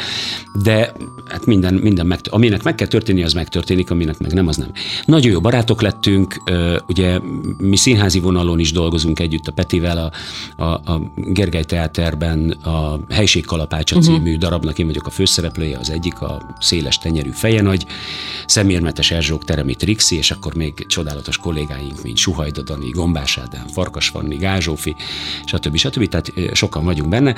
de 0.63 0.93
hát 1.29 1.47
minden, 1.47 1.75
minden 1.75 2.07
meg, 2.07 2.21
aminek 2.31 2.63
meg 2.63 2.75
kell 2.75 2.87
történni, 2.87 3.23
az 3.23 3.33
megtörténik, 3.33 3.91
aminek 3.91 4.19
meg 4.19 4.33
nem, 4.33 4.47
az 4.47 4.57
nem. 4.57 4.71
Nagyon 5.05 5.33
jó 5.33 5.41
barátok 5.41 5.83
lettünk, 5.83 6.43
ugye 6.89 7.19
mi 7.59 7.77
színházi 7.77 8.21
vonalon 8.21 8.59
is 8.59 8.73
dolgozunk 8.73 9.21
együtt 9.21 9.47
a 9.47 9.53
Petivel, 9.53 10.13
a, 10.57 10.63
a, 10.63 10.93
a 10.93 11.13
Gergely 11.17 11.65
Teáterben 11.65 12.51
a 12.51 12.99
Helység 13.09 13.45
Kalapácsa 13.45 13.97
uh-huh. 13.97 14.15
című 14.15 14.37
darabnak 14.37 14.79
én 14.79 14.87
vagyok 14.87 15.07
a 15.07 15.11
főszereplője, 15.11 15.79
az 15.79 15.91
egyik, 15.91 16.21
a 16.21 16.57
széles 16.61 16.99
tenyerű 16.99 17.31
feje 17.31 17.63
nagy, 17.63 17.87
szemérmetes 18.47 19.11
Erzsók 19.11 19.45
Teremi 19.45 19.75
Trixi, 19.75 20.17
és 20.17 20.31
akkor 20.31 20.55
még 20.55 20.87
csodálatos 20.87 21.37
kollégáink, 21.37 22.03
mint 22.03 22.17
Suhajda 22.17 22.63
Dani, 22.63 22.91
Gombás 22.91 23.39
Ádám, 23.39 23.67
Farkas 23.67 24.09
Fanni, 24.09 24.37
Gázsófi, 24.37 24.95
stb. 25.45 25.77
stb. 25.77 25.92
Tehát 25.93 26.33
sokan 26.53 26.85
vagyunk 26.85 27.09
benne 27.09 27.35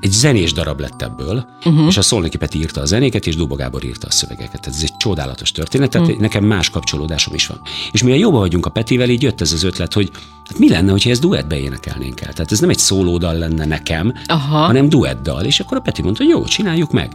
egy 0.00 0.10
zenés 0.10 0.52
darab 0.52 0.80
lett 0.80 1.02
ebből, 1.02 1.46
uh-huh. 1.64 1.86
és 1.86 1.96
a 1.96 2.02
Szolnoki 2.02 2.36
Peti 2.36 2.58
írta 2.58 2.80
a 2.80 2.84
zenéket, 2.84 3.26
és 3.26 3.36
Duba 3.36 3.54
Gábor 3.54 3.84
írta 3.84 4.06
a 4.06 4.10
szövegeket. 4.10 4.60
Tehát 4.60 4.76
ez 4.78 4.82
egy 4.82 4.96
csodálatos 4.96 5.52
történet, 5.52 5.90
tehát 5.90 6.06
uh-huh. 6.06 6.22
nekem 6.22 6.44
más 6.44 6.70
kapcsolódásom 6.70 7.34
is 7.34 7.46
van. 7.46 7.60
És 7.92 8.02
milyen 8.02 8.18
jobban 8.18 8.40
vagyunk 8.40 8.66
a 8.66 8.70
Petivel, 8.70 9.08
így 9.08 9.22
jött 9.22 9.40
ez 9.40 9.52
az 9.52 9.62
ötlet, 9.62 9.92
hogy 9.92 10.10
hát 10.48 10.58
mi 10.58 10.68
lenne, 10.68 10.90
hogyha 10.90 11.10
ezt 11.10 11.20
duettbe 11.20 11.58
énekelnénk 11.58 12.20
el. 12.20 12.32
Tehát 12.32 12.52
ez 12.52 12.58
nem 12.58 12.70
egy 12.70 12.78
szólódal 12.78 13.34
lenne 13.34 13.64
nekem, 13.64 14.14
Aha. 14.26 14.58
hanem 14.58 14.88
duettdal. 14.88 15.44
És 15.44 15.60
akkor 15.60 15.76
a 15.76 15.80
Peti 15.80 16.02
mondta, 16.02 16.22
hogy 16.22 16.32
jó, 16.32 16.44
csináljuk 16.44 16.92
meg. 16.92 17.12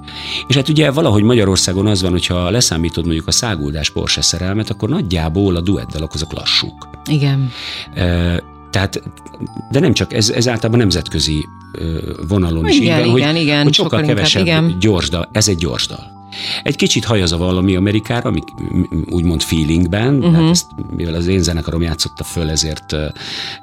És 0.47 0.55
hát 0.55 0.69
ugye 0.69 0.91
valahogy 0.91 1.23
Magyarországon 1.23 1.87
az 1.87 2.01
van, 2.01 2.11
hogyha 2.11 2.49
leszámítod 2.49 3.05
mondjuk 3.05 3.27
a 3.27 3.31
száguldás 3.31 3.89
Porsche 3.89 4.21
szerelmet, 4.21 4.69
akkor 4.69 4.89
nagyjából 4.89 5.55
a 5.55 5.61
duettdalok 5.61 6.13
azok 6.13 6.33
lassúk. 6.33 6.87
Igen. 7.05 7.51
E, 7.93 8.43
tehát, 8.73 9.01
de 9.71 9.79
nem 9.79 9.93
csak, 9.93 10.13
ez, 10.13 10.29
ez 10.29 10.47
általában 10.47 10.79
nemzetközi 10.79 11.45
vonalon 12.27 12.67
is 12.67 12.79
igen, 12.79 13.05
így 13.05 13.15
igen, 13.15 13.31
hogy, 13.31 13.41
igen, 13.41 13.63
hogy 13.63 13.73
sokkal, 13.73 13.99
sokkal 13.99 14.15
kevesebb 14.15 14.41
igen. 14.41 14.75
gyors 14.79 15.09
dal. 15.09 15.29
Ez 15.31 15.47
egy 15.47 15.57
gyors 15.57 15.87
dal. 15.87 16.11
Egy 16.63 16.75
kicsit 16.75 17.05
hajaz 17.05 17.31
a 17.31 17.37
valami 17.37 17.75
Amerikára, 17.75 18.29
amik 18.29 18.43
úgymond 19.09 19.41
feelingben, 19.41 20.15
uh-huh. 20.15 20.33
hát 20.33 20.49
ezt, 20.49 20.65
mivel 20.95 21.13
az 21.13 21.27
én 21.27 21.41
zenekarom 21.41 21.81
játszotta 21.81 22.23
föl, 22.23 22.49
ezért, 22.49 22.95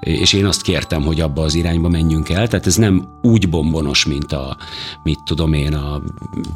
és 0.00 0.32
én 0.32 0.46
azt 0.46 0.62
kértem, 0.62 1.02
hogy 1.02 1.20
abba 1.20 1.42
az 1.42 1.54
irányba 1.54 1.88
menjünk 1.88 2.28
el, 2.28 2.48
tehát 2.48 2.66
ez 2.66 2.76
nem 2.76 3.08
úgy 3.22 3.48
bombonos, 3.48 4.04
mint 4.04 4.32
a, 4.32 4.56
mit 5.02 5.18
tudom 5.24 5.52
én, 5.52 5.74
a 5.74 6.02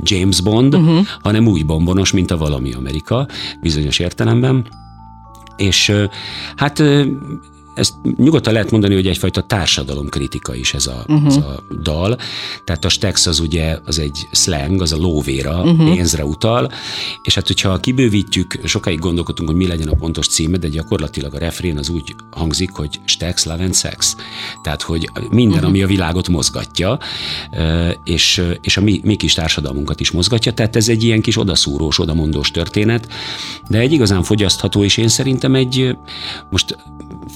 James 0.02 0.40
Bond, 0.40 0.74
uh-huh. 0.74 1.06
hanem 1.22 1.46
úgy 1.46 1.66
bombonos, 1.66 2.12
mint 2.12 2.30
a 2.30 2.36
valami 2.36 2.72
Amerika, 2.72 3.28
bizonyos 3.60 3.98
értelemben. 3.98 4.66
És 5.56 5.92
hát 6.56 6.82
ezt 7.74 7.94
nyugodtan 8.16 8.52
lehet 8.52 8.70
mondani, 8.70 8.94
hogy 8.94 9.06
egyfajta 9.06 9.42
társadalomkritika 9.42 10.54
is 10.54 10.74
ez 10.74 10.86
a, 10.86 11.04
uh-huh. 11.08 11.26
ez 11.26 11.36
a 11.36 11.62
dal. 11.82 12.18
Tehát 12.64 12.84
a 12.84 12.88
Stex 12.88 13.26
az 13.26 13.40
ugye 13.40 13.78
az 13.84 13.98
egy 13.98 14.28
slang, 14.32 14.82
az 14.82 14.92
a 14.92 14.96
lóvéra, 14.96 15.62
uh-huh. 15.62 15.94
pénzre 15.94 16.24
utal, 16.24 16.70
és 17.22 17.34
hát 17.34 17.46
hogyha 17.46 17.80
kibővítjük, 17.80 18.58
sokáig 18.64 18.98
gondolkodtunk, 18.98 19.48
hogy 19.48 19.58
mi 19.58 19.66
legyen 19.66 19.88
a 19.88 19.94
pontos 19.94 20.26
címe, 20.26 20.56
de 20.56 20.68
gyakorlatilag 20.68 21.34
a 21.34 21.38
refrén 21.38 21.78
az 21.78 21.88
úgy 21.88 22.14
hangzik, 22.30 22.70
hogy 22.70 23.00
Stex, 23.04 23.44
Love 23.44 23.62
and 23.64 23.74
Sex. 23.74 24.16
Tehát, 24.62 24.82
hogy 24.82 25.10
minden, 25.30 25.56
uh-huh. 25.56 25.68
ami 25.68 25.82
a 25.82 25.86
világot 25.86 26.28
mozgatja, 26.28 26.98
és, 28.04 28.42
és 28.60 28.76
a 28.76 28.80
mi, 28.80 29.00
mi 29.04 29.16
kis 29.16 29.34
társadalmunkat 29.34 30.00
is 30.00 30.10
mozgatja, 30.10 30.52
tehát 30.52 30.76
ez 30.76 30.88
egy 30.88 31.04
ilyen 31.04 31.20
kis 31.20 31.38
odaszúrós, 31.38 31.98
odamondós 31.98 32.50
történet, 32.50 33.08
de 33.68 33.78
egy 33.78 33.92
igazán 33.92 34.22
fogyasztható, 34.22 34.84
és 34.84 34.96
én 34.96 35.08
szerintem 35.08 35.54
egy, 35.54 35.96
most 36.50 36.76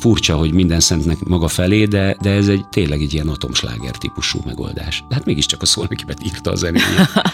furcsa, 0.01 0.37
hogy 0.37 0.53
minden 0.53 0.81
szentnek 0.81 1.25
maga 1.25 1.49
felé, 1.49 1.85
de, 1.85 2.17
de 2.21 2.31
ez 2.31 2.49
egy 2.49 2.69
tényleg 2.69 3.03
egy 3.03 3.15
ilyen 3.15 3.29
atomsláger 3.29 3.91
típusú 3.91 4.39
megoldás. 4.45 5.05
Hát 5.11 5.25
mégiscsak 5.25 5.63
a 5.63 5.67
szólnakibet 5.67 6.25
írta 6.25 6.51
a 6.51 6.55
zenét. 6.55 6.83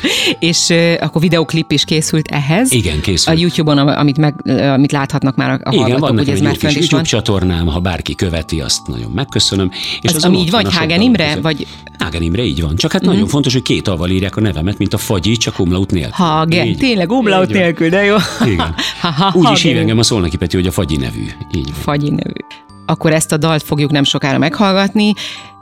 és 0.38 0.68
uh, 0.68 0.94
akkor 1.00 1.20
videoklip 1.20 1.72
is 1.72 1.84
készült 1.84 2.28
ehhez? 2.28 2.72
Igen, 2.72 3.00
készült. 3.00 3.36
A 3.36 3.40
YouTube-on, 3.40 3.78
amit, 3.78 4.18
meg, 4.18 4.50
amit 4.72 4.92
láthatnak 4.92 5.36
már 5.36 5.60
a 5.62 5.72
Igen, 5.72 6.00
van 6.00 6.16
hogy 6.16 6.28
ez 6.28 6.40
már 6.40 6.56
fent 6.56 6.72
is 6.72 6.78
YouTube 6.78 6.96
van. 6.96 7.04
csatornám, 7.04 7.66
ha 7.66 7.80
bárki 7.80 8.14
követi, 8.14 8.60
azt 8.60 8.86
nagyon 8.86 9.10
megköszönöm. 9.10 9.70
És 10.00 10.10
az, 10.10 10.14
az 10.14 10.24
ami 10.24 10.38
így 10.38 10.50
vagy, 10.50 10.74
Hágen 10.74 11.00
Imre? 11.00 11.40
Vagy... 11.40 11.66
Hágen 11.98 12.22
Imre, 12.22 12.44
így 12.44 12.60
van. 12.60 12.76
Csak 12.76 12.92
hát 12.92 13.02
mm-hmm. 13.02 13.12
nagyon 13.12 13.28
fontos, 13.28 13.52
hogy 13.52 13.62
két 13.62 13.88
aval 13.88 14.10
írják 14.10 14.36
a 14.36 14.40
nevemet, 14.40 14.78
mint 14.78 14.94
a 14.94 14.98
fagyi, 14.98 15.36
csak 15.36 15.58
umlaut 15.58 15.90
nélkül. 15.90 16.12
Hagen, 16.12 16.76
tényleg 16.76 17.10
umlaut 17.10 17.48
nélkül, 17.48 17.88
de 17.88 18.04
jó. 18.04 18.16
Igen. 18.46 18.74
Úgy 19.32 19.50
is 19.52 19.62
hív 19.62 19.76
engem 19.76 19.98
a 19.98 20.02
Szolnoki 20.02 20.36
Peti, 20.36 20.56
hogy 20.56 20.66
a 20.66 20.70
fagyi 20.70 20.96
nevű. 20.96 21.26
Így 21.54 21.70
van. 21.70 21.80
Fagyi 21.82 22.10
nevű 22.10 22.53
akkor 22.86 23.12
ezt 23.12 23.32
a 23.32 23.36
dalt 23.36 23.62
fogjuk 23.62 23.90
nem 23.90 24.04
sokára 24.04 24.38
meghallgatni. 24.38 25.14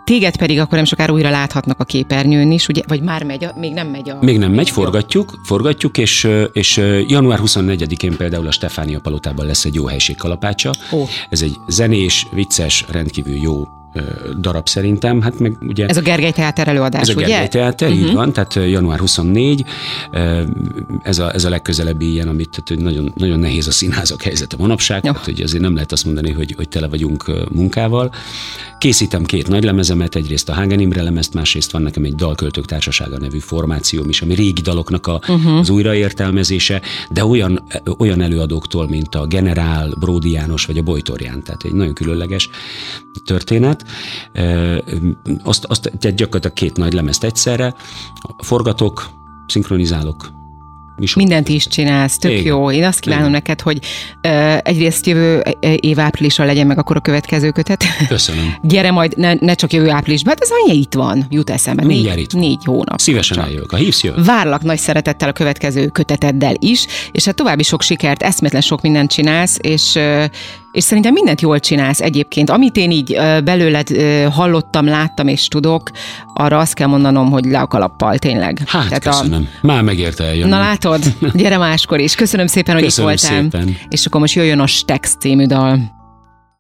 Téged 0.04 0.36
pedig 0.36 0.58
akkor 0.58 0.74
nem 0.74 0.84
sokára 0.84 1.12
újra 1.12 1.30
láthatnak 1.30 1.80
a 1.80 1.84
képernyőn 1.84 2.50
is, 2.50 2.68
ugye? 2.68 2.82
Vagy 2.86 3.02
már 3.02 3.22
megy, 3.22 3.44
a, 3.44 3.52
még 3.56 3.72
nem 3.72 3.86
megy 3.86 4.10
a... 4.10 4.18
Még 4.20 4.38
nem 4.38 4.52
megy, 4.52 4.70
forgatjuk, 4.70 5.40
forgatjuk, 5.44 5.98
és, 5.98 6.28
és 6.52 6.76
január 7.06 7.38
24-én 7.42 8.16
például 8.16 8.46
a 8.46 8.50
Stefánia 8.50 9.00
Palotában 9.00 9.46
lesz 9.46 9.64
egy 9.64 9.74
jó 9.74 9.86
helység 9.86 10.16
kalapácsa. 10.16 10.70
Oh. 10.90 11.08
Ez 11.30 11.42
egy 11.42 11.56
zenés, 11.68 12.26
vicces, 12.32 12.84
rendkívül 12.88 13.36
jó 13.36 13.66
darab 14.40 14.68
szerintem. 14.68 15.20
Hát 15.20 15.38
meg 15.38 15.56
ugye, 15.60 15.86
ez 15.86 15.96
a 15.96 16.00
Gergely 16.00 16.30
Teáter 16.30 16.68
előadás, 16.68 17.00
Ez 17.00 17.08
a 17.08 17.12
ugye? 17.12 17.26
Gergely 17.26 17.48
Teáter, 17.48 17.88
uh-huh. 17.88 18.02
így 18.02 18.08
mhm. 18.08 18.16
van, 18.16 18.32
tehát 18.32 18.54
január 18.54 18.98
24. 18.98 19.64
Ez 21.02 21.18
a, 21.18 21.34
ez 21.34 21.44
a 21.44 21.48
legközelebbi 21.48 22.10
ilyen, 22.10 22.28
amit 22.28 22.50
tehát, 22.50 22.68
hogy 22.68 22.78
nagyon, 22.78 23.12
nagyon 23.16 23.38
nehéz 23.38 23.66
a 23.66 23.70
színházak 23.70 24.22
helyzete 24.22 24.56
manapság, 24.58 25.04
oh. 25.04 25.10
tehát, 25.10 25.24
hogy 25.24 25.40
azért 25.40 25.62
nem 25.62 25.74
lehet 25.74 25.92
azt 25.92 26.04
mondani, 26.04 26.30
hogy, 26.30 26.54
hogy 26.56 26.68
tele 26.68 26.88
vagyunk 26.88 27.50
munkával. 27.50 28.12
Készítem 28.78 29.24
két 29.24 29.48
nagy 29.48 29.64
lemezemet, 29.64 30.14
egyrészt 30.14 30.48
a 30.48 30.54
Hagen 30.54 30.80
Imre 30.80 31.02
lemezt, 31.02 31.34
másrészt 31.34 31.70
van 31.70 31.82
nekem 31.82 32.04
egy 32.04 32.14
Dalköltők 32.14 32.64
Társasága 32.64 33.18
nevű 33.18 33.38
formációm 33.38 34.08
is, 34.08 34.22
ami 34.22 34.34
régi 34.34 34.60
daloknak 34.60 35.06
a, 35.06 35.20
uh-huh. 35.28 35.58
az 35.58 35.70
újraértelmezése, 35.70 36.82
de 37.10 37.24
olyan, 37.24 37.62
olyan 37.98 38.20
előadóktól, 38.20 38.88
mint 38.88 39.14
a 39.14 39.26
Generál, 39.26 39.94
Bródi 39.98 40.30
János 40.30 40.64
vagy 40.64 40.78
a 40.78 40.82
Bojtorján, 40.82 41.42
tehát 41.42 41.62
egy 41.62 41.72
nagyon 41.72 41.94
különleges 41.94 42.48
történet. 43.24 43.81
Azt, 45.44 45.64
azt 45.64 46.14
gyakorlatilag 46.14 46.52
két 46.52 46.76
nagy 46.76 46.92
lemezt 46.92 47.24
egyszerre, 47.24 47.74
forgatok, 48.38 49.10
szinkronizálok, 49.46 50.40
Misor. 50.96 51.22
Mindent 51.22 51.48
is 51.48 51.66
csinálsz, 51.66 52.18
tök 52.18 52.30
Igen. 52.30 52.44
jó. 52.44 52.70
Én 52.70 52.84
azt 52.84 53.00
kívánom 53.00 53.28
Igen. 53.28 53.32
neked, 53.32 53.60
hogy 53.60 53.78
uh, 54.22 54.58
egyrészt 54.62 55.06
jövő 55.06 55.42
év 55.80 56.00
áprilisra 56.00 56.44
legyen 56.44 56.66
meg 56.66 56.78
akkor 56.78 56.96
a 56.96 57.00
következő 57.00 57.50
kötet. 57.50 57.84
Köszönöm. 58.08 58.54
Gyere 58.62 58.90
majd, 58.90 59.16
ne, 59.16 59.34
ne 59.34 59.54
csak 59.54 59.72
jövő 59.72 59.90
áprilisban, 59.90 60.32
hát 60.32 60.42
ez 60.42 60.48
annyi 60.50 60.78
itt 60.78 60.94
van, 60.94 61.26
jut 61.30 61.50
eszembe. 61.50 61.84
Négy, 61.84 62.18
itt. 62.18 62.32
négy 62.32 62.64
hónap. 62.64 63.00
Szívesen 63.00 63.36
csak. 63.36 63.46
eljövök, 63.46 63.70
ha 63.70 63.76
hívsz, 63.76 64.02
jövök. 64.02 64.24
Várlak 64.24 64.62
nagy 64.62 64.78
szeretettel 64.78 65.28
a 65.28 65.32
következő 65.32 65.86
köteteddel 65.86 66.54
is, 66.58 66.86
és 67.12 67.24
hát 67.24 67.34
további 67.34 67.62
sok 67.62 67.82
sikert, 67.82 68.22
eszmetlen 68.22 68.62
sok 68.62 68.80
mindent 68.80 69.10
csinálsz, 69.10 69.58
és 69.60 69.94
uh, 69.94 70.24
és 70.72 70.84
szerintem 70.84 71.12
mindent 71.12 71.40
jól 71.40 71.60
csinálsz 71.60 72.00
egyébként. 72.00 72.50
Amit 72.50 72.76
én 72.76 72.90
így 72.90 73.18
belőled 73.44 73.88
hallottam, 74.30 74.86
láttam 74.86 75.28
és 75.28 75.48
tudok, 75.48 75.90
arra 76.34 76.58
azt 76.58 76.74
kell 76.74 76.86
mondanom, 76.86 77.30
hogy 77.30 77.44
le 77.44 77.60
a 77.60 77.66
kalappal, 77.66 78.18
tényleg. 78.18 78.60
Hát, 78.66 78.84
Tehát 78.84 79.02
köszönöm. 79.02 79.48
A... 79.62 79.66
Már 79.66 79.82
megérte 79.82 80.24
eljönni. 80.24 80.50
Na 80.50 80.58
látod? 80.58 81.00
Gyere 81.34 81.56
máskor 81.56 82.00
is. 82.00 82.14
Köszönöm 82.14 82.46
szépen, 82.46 82.74
hogy 82.74 82.84
köszönöm 82.84 83.10
itt 83.10 83.20
voltál. 83.20 83.42
Szépen. 83.42 83.76
És 83.88 84.06
akkor 84.06 84.20
most 84.20 84.34
jöjjön 84.34 84.60
a 84.60 84.66
Stex 84.66 85.16
című 85.20 85.46
dal. 85.46 86.00